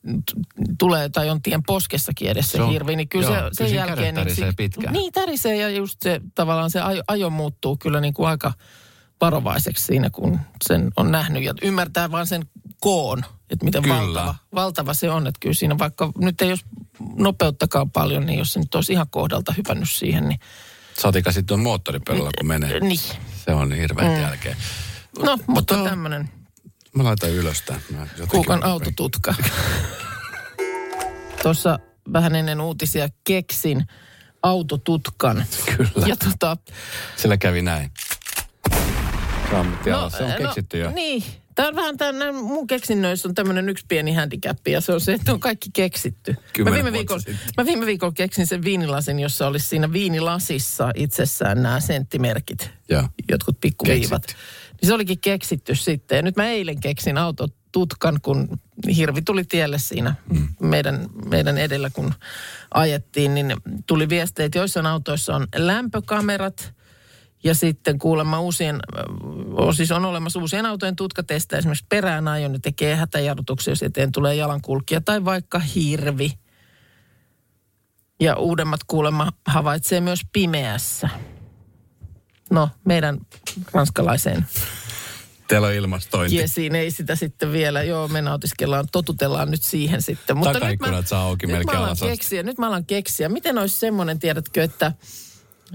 tulee 0.79 1.09
tai 1.09 1.31
on 1.31 1.43
tien 1.43 1.63
poskessakin 1.63 2.29
edes 2.31 2.47
se, 2.47 2.53
Se 2.57 2.63
on- 2.63 2.71
hirvi, 2.71 2.97
niin 2.97 3.09
kyllä 3.09 3.27
joo, 3.27 3.37
se, 3.53 3.67
sen 3.67 3.75
jälkeen... 3.75 3.97
kädet 3.99 4.15
tärisee 4.15 4.49
sit- 4.49 4.57
pitkään. 4.57 4.93
Niin, 4.93 5.13
tärisee 5.13 5.57
ja 5.57 5.69
just 5.71 6.03
se 6.03 6.21
tavallaan 6.35 6.71
se 6.71 6.81
ajo, 6.81 7.03
ajo 7.09 7.31
muuttuu 7.31 7.77
kyllä 7.77 8.01
niin 8.01 8.15
kuin 8.15 8.29
aika 8.29 8.53
varovaiseksi 9.21 9.85
siinä, 9.85 10.11
kun 10.11 10.39
sen 10.69 10.91
on 10.97 11.11
nähnyt 11.13 11.43
ja 11.43 11.55
ymmärtää 11.63 12.11
vaan 12.11 12.27
sen 12.27 12.47
koon, 12.81 13.25
että 13.51 13.65
miten 13.65 13.83
Kyllä. 13.83 13.97
valtava, 13.99 14.35
valtava 14.55 14.95
se 14.95 15.11
on. 15.11 15.27
Että 15.27 15.39
kyllä 15.41 15.55
siinä 15.55 15.79
vaikka 15.79 16.13
nyt 16.19 16.43
ei 16.43 16.49
jos 16.51 16.61
nopeuttakaan 17.17 17.91
paljon, 17.91 18.27
niin 18.27 18.39
jos 18.39 18.53
se 18.53 18.59
nyt 18.61 18.75
olisi 18.75 18.93
ihan 18.93 19.07
kohdalta 19.11 19.55
hypännyt 19.57 19.91
siihen, 19.91 20.29
niin 20.29 20.41
Saatika 20.99 21.33
sitten 21.33 21.55
on 21.55 21.61
moottoripöydällä, 21.63 22.31
kun 22.39 22.47
menee. 22.47 22.81
niin. 22.81 23.01
Se 23.47 23.55
on 23.55 23.73
hirveän 23.73 24.13
mm. 24.13 24.21
jälkeen. 24.21 24.57
No, 25.19 25.37
mutta 25.37 25.45
Mutta- 25.47 25.85
tämmöinen 25.91 26.31
Mä 26.97 27.05
laitan 27.05 27.31
ylös 27.31 27.63
tämän. 27.63 28.11
Kuukan 28.29 28.65
autotutka. 28.65 29.35
Tuossa 31.43 31.79
vähän 32.13 32.35
ennen 32.35 32.61
uutisia 32.61 33.09
keksin 33.25 33.87
autotutkan. 34.43 35.45
Kyllä. 35.77 36.07
Ja 36.07 36.17
tota, 36.17 36.57
Sillä 37.17 37.37
kävi 37.37 37.63
näin. 37.63 37.91
Sammutti 39.51 39.93
alas. 39.93 40.13
Se 40.13 40.25
on 40.25 40.31
no, 40.31 40.37
keksitty 40.37 40.79
jo. 40.79 40.91
Niin. 40.91 41.23
Tämä 41.57 41.69
on 41.69 41.77
vähän 41.77 41.97
tämän, 41.97 42.35
mun 42.35 42.67
keksinnöissä 42.67 43.29
on 43.29 43.35
tämmöinen 43.35 43.69
yksi 43.69 43.85
pieni 43.89 44.15
handicap 44.15 44.69
ja 44.69 44.81
se 44.81 44.93
on 44.93 45.01
se, 45.01 45.13
että 45.13 45.33
on 45.33 45.41
kaikki 45.41 45.71
keksitty. 45.73 46.37
Mä 46.65 46.73
viime, 46.73 46.93
viikolla, 46.93 47.23
mä 47.57 47.67
viime 47.67 47.87
viikolla 47.87 48.13
keksin 48.13 48.47
sen 48.47 48.65
viinilasin, 48.65 49.19
jossa 49.21 49.47
olisi 49.47 49.67
siinä 49.67 49.93
viinilasissa 49.93 50.91
itsessään 50.95 51.63
nämä 51.63 51.81
senttimerkit, 51.81 52.71
Joo. 52.89 53.09
jotkut 53.31 53.61
pikkuviivat. 53.61 54.27
Niin 54.27 54.89
se 54.89 54.95
olikin 54.95 55.21
keksitty 55.21 55.75
sitten. 55.75 56.17
Ja 56.17 56.23
nyt 56.23 56.37
mä 56.37 56.47
eilen 56.47 56.81
keksin 56.81 57.19
autotutkan, 57.19 58.19
kun 58.23 58.61
hirvi 58.97 59.23
tuli 59.23 59.45
tielle 59.45 59.79
siinä 59.79 60.15
mm. 60.33 60.49
meidän, 60.61 61.07
meidän 61.25 61.59
edellä, 61.59 61.91
kun 61.91 62.15
ajettiin, 62.75 63.35
niin 63.35 63.55
tuli 63.87 64.09
viesteitä, 64.09 64.47
että 64.47 64.59
joissain 64.59 64.87
autoissa 64.87 65.37
on 65.37 65.47
lämpökamerat, 65.57 66.76
ja 67.47 67.55
sitten 67.55 67.99
kuulemma 67.99 68.41
uusien, 68.41 68.81
siis 69.77 69.93
on 69.93 70.05
olemassa 70.05 70.39
uusien 70.39 70.67
autojen 70.67 70.97
tutkatesta, 70.97 71.57
esimerkiksi 71.57 71.87
perään 71.89 72.29
ajon, 72.29 72.53
ne 72.53 72.59
tekee 72.59 72.97
hätäjarrutuksia, 72.97 73.73
jos 73.73 73.83
eteen 73.83 74.13
tulee 74.13 74.35
jalankulkija 74.35 75.01
tai 75.01 75.25
vaikka 75.25 75.59
hirvi. 75.59 76.33
Ja 78.21 78.37
uudemmat 78.37 78.81
kuulemma 78.87 79.33
havaitsee 79.47 80.01
myös 80.01 80.21
pimeässä. 80.33 81.09
No, 82.51 82.69
meidän 82.85 83.19
ranskalaiseen 83.73 84.47
Teillä 85.49 85.67
on 85.67 85.75
ilmastointi. 85.75 86.37
Jesiin 86.37 86.75
ei 86.75 86.91
sitä 86.91 87.17
sitten 87.17 87.53
vielä, 87.53 87.83
joo 87.83 88.09
me 88.09 88.23
nautiskellaan, 88.23 88.89
totutellaan 88.93 89.51
nyt 89.51 89.63
siihen 89.63 90.03
sitten. 90.03 90.37
Mutta 90.37 90.69
nyt 90.69 90.81
mä, 90.81 91.03
saa 91.05 91.23
auki 91.23 91.47
nyt 91.47 91.57
melkein 91.57 91.79
mä 91.79 91.85
alan 91.85 91.97
keksiä, 92.01 92.43
nyt 92.43 92.59
mä 92.59 92.67
alan 92.67 92.87
keksiä. 92.87 93.29
Miten 93.29 93.59
olisi 93.59 93.79
semmoinen, 93.79 94.19
tiedätkö, 94.19 94.63
että, 94.63 94.93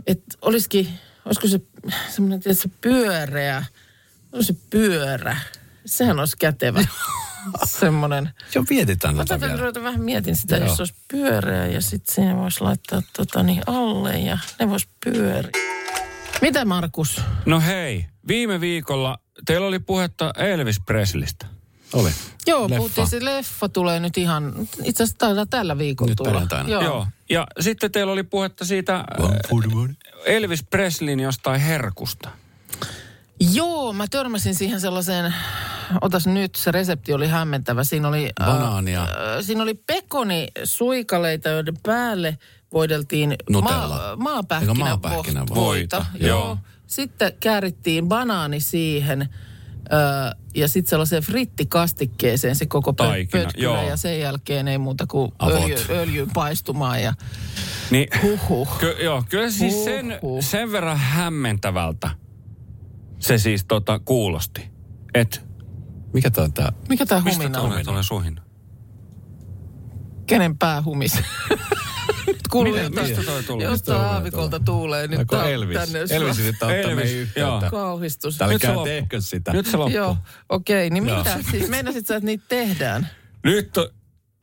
että 0.07 0.37
olisikin, 0.41 0.87
olisiko 1.25 1.47
se 1.47 1.61
semmoinen, 2.09 2.39
tiedätkö, 2.39 2.69
pyöreä, 2.81 3.65
olisi 4.31 4.53
se 4.53 4.59
pyörä. 4.69 5.37
Sehän 5.85 6.19
olisi 6.19 6.37
kätevä. 6.39 6.83
semmoinen. 7.65 8.29
Joo, 8.55 8.65
mietitään 8.69 9.15
tätä 9.15 9.33
Otetaan 9.33 9.51
vielä. 9.51 9.61
ruveta 9.61 9.83
vähän 9.83 10.01
mietin 10.01 10.35
sitä, 10.35 10.57
Joo. 10.57 10.65
jos 10.67 10.75
se 10.77 10.81
olisi 10.81 10.95
pyöreä 11.11 11.67
ja 11.67 11.81
sitten 11.81 12.15
siinä 12.15 12.35
voisi 12.37 12.61
laittaa 12.61 13.01
tota 13.17 13.43
niin 13.43 13.63
alle 13.67 14.19
ja 14.19 14.37
ne 14.59 14.69
voisi 14.69 14.87
pyöriä. 15.05 15.51
Mitä 16.41 16.65
Markus? 16.65 17.21
No 17.45 17.59
hei, 17.59 18.05
viime 18.27 18.61
viikolla 18.61 19.19
teillä 19.45 19.67
oli 19.67 19.79
puhetta 19.79 20.31
Elvis 20.37 20.79
Preslistä. 20.85 21.45
Oli. 21.93 22.11
Joo, 22.47 22.63
Leffa. 22.63 22.77
puhuttiin, 22.77 23.07
se 23.07 23.25
leffa 23.25 23.69
tulee 23.69 23.99
nyt 23.99 24.17
ihan, 24.17 24.53
itse 24.83 25.03
asiassa 25.03 25.17
taitaa 25.17 25.45
tällä 25.45 25.77
viikolla 25.77 26.09
Nyt 26.09 26.17
tulla. 26.17 26.65
Joo. 26.67 26.81
Joo. 26.83 27.07
Ja 27.31 27.47
sitten 27.59 27.91
teillä 27.91 28.13
oli 28.13 28.23
puhetta 28.23 28.65
siitä 28.65 28.95
äh, 28.95 29.05
Elvis 30.25 30.63
Preslin 30.63 31.19
jostain 31.19 31.61
herkusta. 31.61 32.29
Joo, 33.53 33.93
mä 33.93 34.05
törmäsin 34.11 34.55
siihen 34.55 34.81
sellaiseen 34.81 35.33
otas 36.01 36.27
nyt, 36.27 36.55
se 36.55 36.71
resepti 36.71 37.13
oli 37.13 37.27
hämmentävä. 37.27 37.83
Siinä 37.83 38.07
oli, 38.07 38.29
äh, 38.41 38.47
Banaania. 38.47 39.01
äh, 39.01 39.07
siinä 39.41 39.63
oli 39.63 39.73
pekoni 39.73 40.47
suikaleita, 40.63 41.49
joiden 41.49 41.77
päälle 41.83 42.37
voideltiin 42.73 43.35
Nutella. 43.49 43.87
maa, 43.87 44.11
Eikö 44.11 44.23
maapähkinävoita. 44.23 45.09
maapähkinävoita? 45.09 45.55
Voita, 45.55 46.05
joo. 46.19 46.57
Sitten 46.87 47.33
käärittiin 47.39 48.07
banaani 48.07 48.59
siihen 48.59 49.29
ö, 49.93 50.35
ja 50.55 50.67
sitten 50.67 50.89
sellaiseen 50.89 51.23
frittikastikkeeseen 51.23 52.55
se 52.55 52.65
koko 52.65 52.93
Taikina, 52.93 53.43
pötkylä 53.43 53.63
joo. 53.63 53.87
ja 53.89 53.97
sen 53.97 54.19
jälkeen 54.19 54.67
ei 54.67 54.77
muuta 54.77 55.07
kuin 55.07 55.31
öljy, 55.43 55.75
öljyyn 55.89 56.29
paistumaan 56.33 57.01
ja 57.03 57.13
Niin, 57.91 58.07
huhhuh. 58.23 58.77
ky, 58.79 58.95
joo, 59.03 59.23
kyllä 59.29 59.51
siis 59.51 59.83
sen, 59.85 60.19
Huhhuh. 60.21 60.43
sen 60.43 60.71
verran 60.71 60.97
hämmentävältä 60.97 62.09
se 63.19 63.37
siis 63.37 63.65
tota, 63.65 63.99
kuulosti. 63.99 64.69
Et 65.13 65.45
Mikä 66.13 66.31
tää 66.31 66.43
on 66.43 66.53
tää? 66.53 66.71
Mikä 66.89 67.05
tämä 67.05 67.21
mistä 67.21 67.43
humina 67.43 67.61
on? 67.61 67.85
tulee 67.85 68.03
suhin? 68.03 68.39
Kenen 70.27 70.57
pää 70.57 70.81
humis? 70.83 71.13
Nyt 72.27 72.37
kuuluu 72.51 72.73
Miten- 72.73 72.83
jotain, 72.83 73.07
mistä 73.09 73.23
toi 73.31 73.43
tulee? 73.43 73.65
Jostain 73.67 74.01
aavikolta 74.01 74.59
tuulee. 74.59 75.07
Nyt 75.07 75.27
tää 75.29 75.39
on 75.43 75.51
Elvis? 75.51 75.77
tänne 75.77 75.99
Elvis 76.09 76.39
yrittää 76.39 76.69
ottaa 76.69 76.95
meihin 76.95 77.17
yhteyttä. 77.17 77.39
joo. 77.39 77.61
Kauhistus. 77.71 78.37
Loppuu. 78.41 78.83
tehkö 78.85 79.21
sitä. 79.21 79.53
Nyt 79.53 79.65
se 79.65 79.77
loppuu. 79.77 79.95
Joo, 79.97 80.17
okei. 80.49 80.89
Niin 80.89 81.07
Joo. 81.07 81.17
mitä 81.17 81.39
siis? 81.51 81.69
Meinasit 81.69 82.07
sä, 82.07 82.15
että 82.15 82.25
niitä 82.25 82.43
tehdään? 82.47 83.07
Nyt 83.43 83.77
on, 83.77 83.89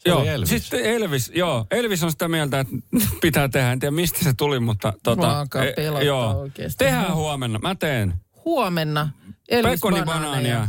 joo, 0.07 0.25
Elvis. 0.25 0.49
sitten 0.49 0.85
Elvis, 0.85 1.33
joo. 1.35 1.67
Elvis 1.71 2.03
on 2.03 2.11
sitä 2.11 2.29
mieltä, 2.29 2.61
että 2.61 2.77
pitää 3.23 3.49
tehdä. 3.49 3.73
En 3.73 3.79
tiedä, 3.79 3.91
mistä 3.91 4.25
se 4.25 4.33
tuli, 4.37 4.61
mutta 4.61 4.93
tota, 5.03 5.27
Mua 5.27 5.39
alkaa 5.39 5.63
pelottaa 5.77 6.35
oikeesti. 6.37 6.85
Tehdään 6.85 7.15
huomenna. 7.15 7.59
Mä 7.59 7.75
teen. 7.75 8.15
Huomenna 8.45 9.09
Elvis 9.49 9.71
Pekoni 9.71 10.03
banaaneja. 10.03 10.57
banaania. 10.57 10.69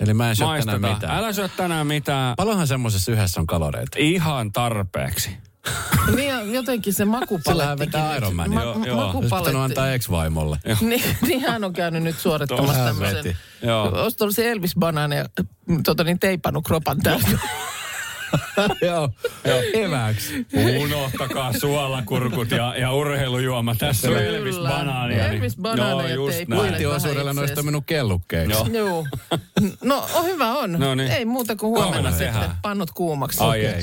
Eli 0.00 0.14
mä 0.14 0.30
en 0.30 0.36
syö 0.36 0.46
tänään 0.64 0.94
mitään. 0.94 1.18
Älä 1.18 1.32
syö 1.32 1.48
tänään 1.48 1.86
mitään. 1.86 2.34
Paljonhan 2.36 2.66
semmoisessa 2.66 3.12
yhdessä 3.12 3.40
on 3.40 3.46
kaloreita? 3.46 3.96
Ihan 3.98 4.52
tarpeeksi. 4.52 5.30
Niin 6.16 6.28
ja 6.28 6.42
jotenkin 6.42 6.94
se 6.94 7.04
makupalettikin. 7.04 7.52
Sillähän 7.52 7.78
vetää. 7.78 8.16
Iron 8.16 8.36
Man. 8.36 8.52
Joo, 8.52 8.62
joo. 8.64 8.74
Pitänyt 8.74 8.96
Makupaletti. 8.96 9.56
antaa 9.56 9.92
ex-vaimolle. 9.92 10.58
Niin, 10.80 11.02
niin 11.26 11.40
hän 11.40 11.64
on 11.64 11.72
käynyt 11.72 12.02
nyt 12.02 12.18
suorittamassa 12.18 12.84
tämmöisen. 12.84 13.36
Joo. 13.62 14.02
Olisi 14.02 14.16
tullut 14.16 14.34
se 14.34 14.50
Elvis 14.50 14.74
banaani 14.78 15.16
ja 15.16 15.24
tota, 15.84 16.04
niin 16.04 16.18
teipannut 16.18 16.64
kropan 16.64 16.98
täysin. 17.02 17.40
Joo, 18.86 19.10
evääksi. 19.74 20.46
Unohtakaa 20.82 21.52
suolakurkut 21.52 22.50
ja, 22.50 22.74
ja 22.78 22.92
urheilujuoma. 22.92 23.74
Tässä 23.74 24.08
on. 24.10 24.16
Elvis 24.18 24.56
banaania. 24.58 25.28
Elvis 25.28 25.56
banaania 25.56 26.08
Joo, 26.08 26.26
just 26.26 26.38
olisi 26.52 27.22
itseesi. 27.30 27.54
toiminut 27.54 27.84
kellukkeeksi. 27.86 28.52
Joo. 28.52 28.66
Joo. 28.72 29.06
No 29.84 30.08
on 30.14 30.24
hyvä 30.24 30.52
on. 30.52 30.72
No 30.72 30.94
niin. 30.94 31.10
Ei 31.10 31.24
muuta 31.24 31.56
kuin 31.56 31.70
huomenna, 31.70 32.10
Huomenna 32.10 32.18
sitten 32.18 32.56
pannut 32.62 32.90
kuumaksi. 32.90 33.38
Ai 33.42 33.66
ei. 33.66 33.82